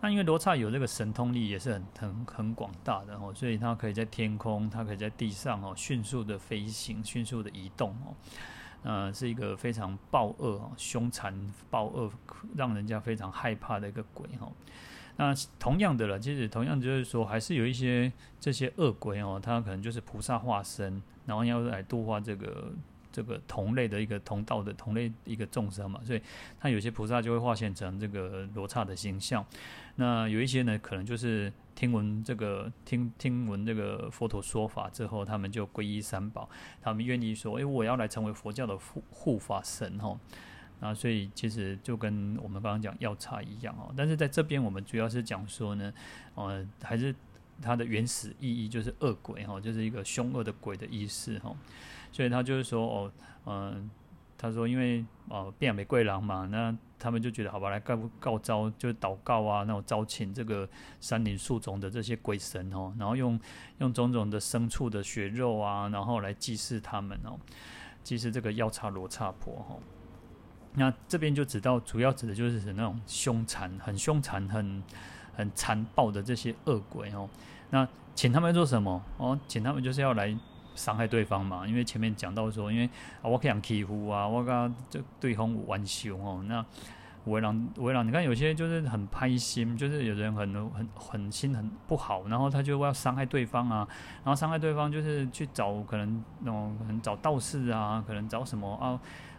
[0.00, 8.16] 那因为罗刹有这个神通力，也是很很很广大的哦，所以它可以在天空，它可以在地上哦，迅速的飞行，迅速的移动哦。
[8.82, 11.34] 呃，是一个非常暴恶、凶残、
[11.70, 12.10] 暴恶，
[12.56, 14.50] 让人家非常害怕的一个鬼哈。
[15.16, 22.72] 那同样的了，其实同样就是说，还是有一些这些恶鬼哦，他可能就是菩萨化身，然后要来度化这个
[23.10, 26.20] 这个同类的一个同道的同类一个众生嘛，所以
[26.60, 29.44] 他有些菩萨就会化现成这个罗刹的形象。
[29.96, 36.48] 那有一些呢，可能就是听闻这个听听闻这个佛陀说法之后，他们就皈依三宝，
[36.80, 40.18] 他们愿意说，哎，我要来成为佛教的护护法神哦。
[40.78, 45.90] 啊，所以其实就跟我们刚刚讲药叉一样哦，但是在这边我们主要是讲说呢，
[46.34, 47.14] 呃，还是
[47.62, 51.56] 它的原始意义就是恶鬼哈，就是一个凶恶的鬼的意思哈，
[52.12, 53.12] 所以他就是说哦，
[53.46, 53.90] 嗯、呃，
[54.36, 60.68] 他说因为哦变玫瑰狼嘛，那他们就觉得好吧，来告告招，就祷告啊，那种招请这个
[61.00, 63.38] 山林树种的这些鬼神哦，然后用
[63.78, 67.38] 用种种的牲畜的血肉啊，然后来祭祀他们哦，
[68.02, 69.76] 祭祀这个药叉罗刹婆哈。
[70.74, 74.82] 那这边就指到，主要指的就是那种凶残、很凶残、很
[75.34, 77.28] 很残暴的这些恶鬼哦。
[77.70, 79.02] 那请他们做什么？
[79.16, 80.36] 哦，请他们就是要来
[80.76, 81.66] 伤害对方嘛。
[81.66, 82.84] 因为前面讲到说，因为
[83.22, 86.44] 啊，我可以欺负啊，我跟这对方玩熊哦。
[86.46, 86.64] 那
[87.26, 93.86] 为让为让你看有些就是很拍心，就是有人很很狠心很不好，然后他就要伤害对方啊，
[94.24, 98.98] 然后伤害对方就是去找可能那种可能找道士啊，可能找什么啊。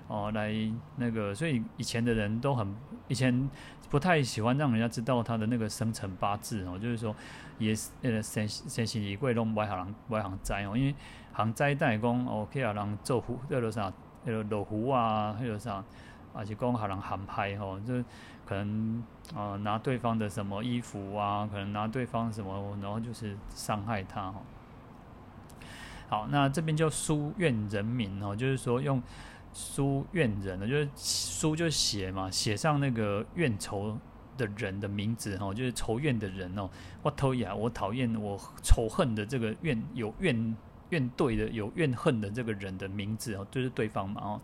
[0.09, 0.53] 哦，来
[0.95, 2.73] 那个，所以以前的人都很
[3.09, 3.49] 以前
[3.89, 7.13] 不太喜欢让人家知道他的那个生辰八字哦，就是说
[7.57, 10.95] 也是呃生生辰年月拢外行外行灾哦，因为
[11.33, 13.91] 行灾代工哦，可以让人做符，叫做啥，
[14.25, 15.83] 叫做落符啊，叫做啥，
[16.33, 18.03] 而且公好人喊拍吼，就
[18.45, 19.03] 可能、
[19.35, 24.41] 呃、拿对方的什么衣服啊，可能拿对方什么，然后就是伤害他哈。
[26.09, 29.01] 好，那这边叫书怨人名哦，就是说用
[29.51, 33.97] 书怨人呢，就是书就写嘛，写上那个怨仇
[34.37, 36.69] 的人的名字哦，就是仇怨的人哦，
[37.01, 40.55] 我讨厌，我讨厌，我仇恨的这个怨有怨
[40.89, 44.41] 怨对的有怨恨的这个人的名字哦，就是对方嘛哦，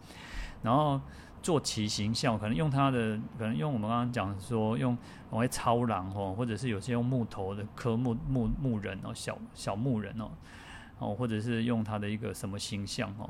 [0.64, 1.00] 然后。
[1.44, 4.98] 做其形象，可能用他的，可能用我们刚刚讲说用，
[5.30, 10.32] 我会超狼哦，或者是有些用木头的刻木木木人哦，小小木人哦，
[11.00, 13.30] 哦，或者是用他的一个什么形象哦，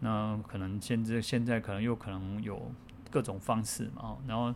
[0.00, 2.72] 那可能现在现在可能又可能有
[3.10, 4.54] 各种方式嘛哦，然后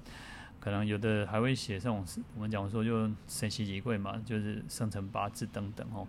[0.59, 2.03] 可能有的还会写这种
[2.35, 6.07] 我们讲说就生辰吉贵嘛，就是生辰八字等等哦。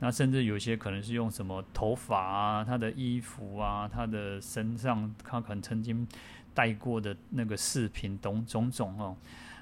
[0.00, 6.06] 那甚至有些可能是用什么头发啊，他的衣服啊，他的身上，他可能曾经
[6.52, 9.16] 戴过的那个饰品，种种种哦，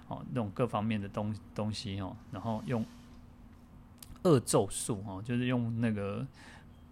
[0.08, 2.84] 哦，那种各方面的东东西哦，然后用
[4.22, 6.26] 恶咒术哦，就是用那个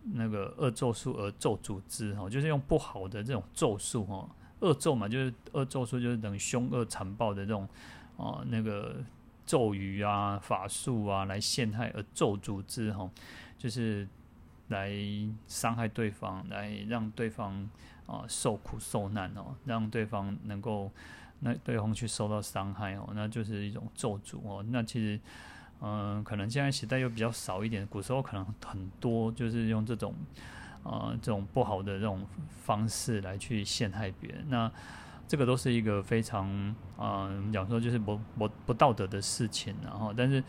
[0.05, 4.28] 那个恶咒术而咒诅之哦，就是用不好的这种咒术哦，
[4.61, 7.68] 恶咒嘛，就是恶咒术，就是等于凶恶残暴的这种
[8.16, 8.97] 哦那个。
[9.51, 13.11] 咒语啊、法术啊，来陷害而咒诅之吼，
[13.59, 14.07] 就是
[14.68, 14.92] 来
[15.48, 17.68] 伤害对方，来让对方
[18.07, 20.88] 啊、受苦受难哦，让对方能够
[21.40, 24.64] 那对方去受到伤害哦，那就是一种咒诅哦。
[24.68, 25.18] 那其实
[25.82, 30.14] 嗯、可能现在时代又比较少一点，古时候可能很多，就是用这种
[30.84, 32.24] 啊、呃、这种不好的这种
[32.64, 34.44] 方式来去陷害别人。
[34.48, 34.70] 那
[35.31, 40.43] 这个都是一个非常啊，讲、说就是不不不道德的事情，然后，但是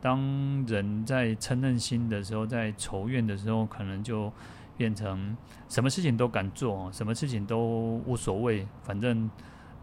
[0.00, 0.18] 当
[0.66, 4.32] 人在嗔恨心的时候，在仇怨的时候，可能就
[4.76, 5.36] 变成
[5.68, 9.30] 什么事情都敢做，什么事情都无所谓，反正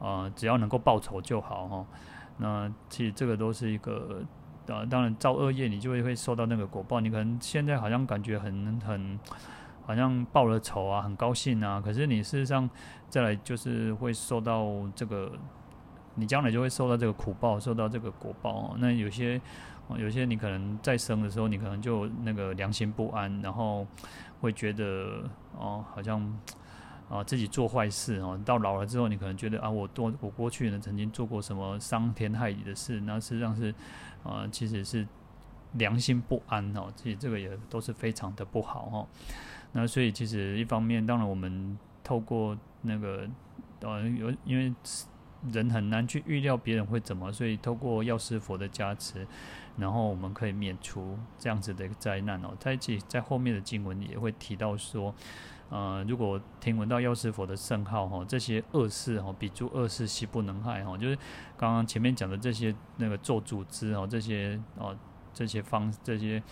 [0.02, 1.86] 啊、只要能够报仇就好哈。
[2.38, 4.22] 那其实这个都是一个
[4.68, 6.99] 啊，当然造恶业，你就会会受到那个果报。
[6.99, 9.18] 你可能现在好像感觉很很。
[9.91, 11.81] 好像报了仇啊，很高兴啊。
[11.83, 12.69] 可是你事实上
[13.09, 14.65] 再来就是会受到
[14.95, 15.29] 这个，
[16.15, 18.75] 你将来就会受到这个苦报，受到这个果报哦。
[18.79, 19.41] 那有些，
[19.97, 23.85] 有些你可能再生的时候，你可能就那个良心不安，然后
[24.39, 25.25] 会觉得
[25.59, 26.21] 哦，好像
[27.09, 28.39] 啊自己做坏事哦。
[28.45, 33.75] 到老了之后，你可能觉得啊，我多我过去呢曾经做过什么伤天害理的事，那实际上是
[34.23, 35.05] 啊，其实是
[35.73, 36.87] 良心不安哦。
[36.95, 39.07] 其实这个也都是非常的不好哦。
[39.74, 43.28] 那所以其实一方面，当然我们透过那个
[43.82, 44.74] 呃有，因为
[45.51, 49.26] 人很难去预料别人会怎么，所以透过药师佛的加持，
[49.78, 52.53] 然后我们可以免除这样子的一个灾难哦。
[52.59, 55.15] 在其在后面的经文也会提到说，
[55.69, 61.17] 呃，如果听闻到药师佛的圣号哈，这些恶事哈，比诸恶事悉不能害哈，就是
[61.57, 64.95] 刚刚前面讲的这些那个咒诅之哦，这些哦
[65.34, 66.43] 这些方这些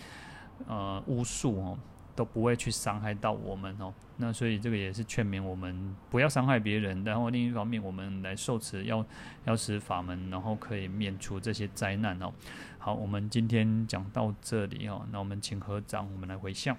[0.66, 1.78] 呃巫术哦。
[2.20, 7.02] 都不会去伤害到我们哦，那所以这个也是劝勉我们不要伤害别人。
[7.02, 9.02] 然后另一方面，我们来受持药
[9.46, 12.30] 药师法门，然后可以免除这些灾难哦。
[12.76, 16.76] 好，我们今天讲到这里哦，那我们请合掌，我们来回向：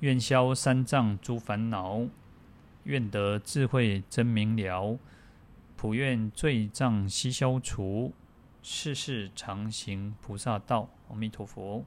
[0.00, 2.00] 愿消三障诸烦恼，
[2.82, 4.98] 愿得智慧真明了，
[5.76, 8.12] 普愿罪障悉消除，
[8.64, 10.88] 世世常行菩萨道。
[11.08, 11.84] 阿弥陀佛。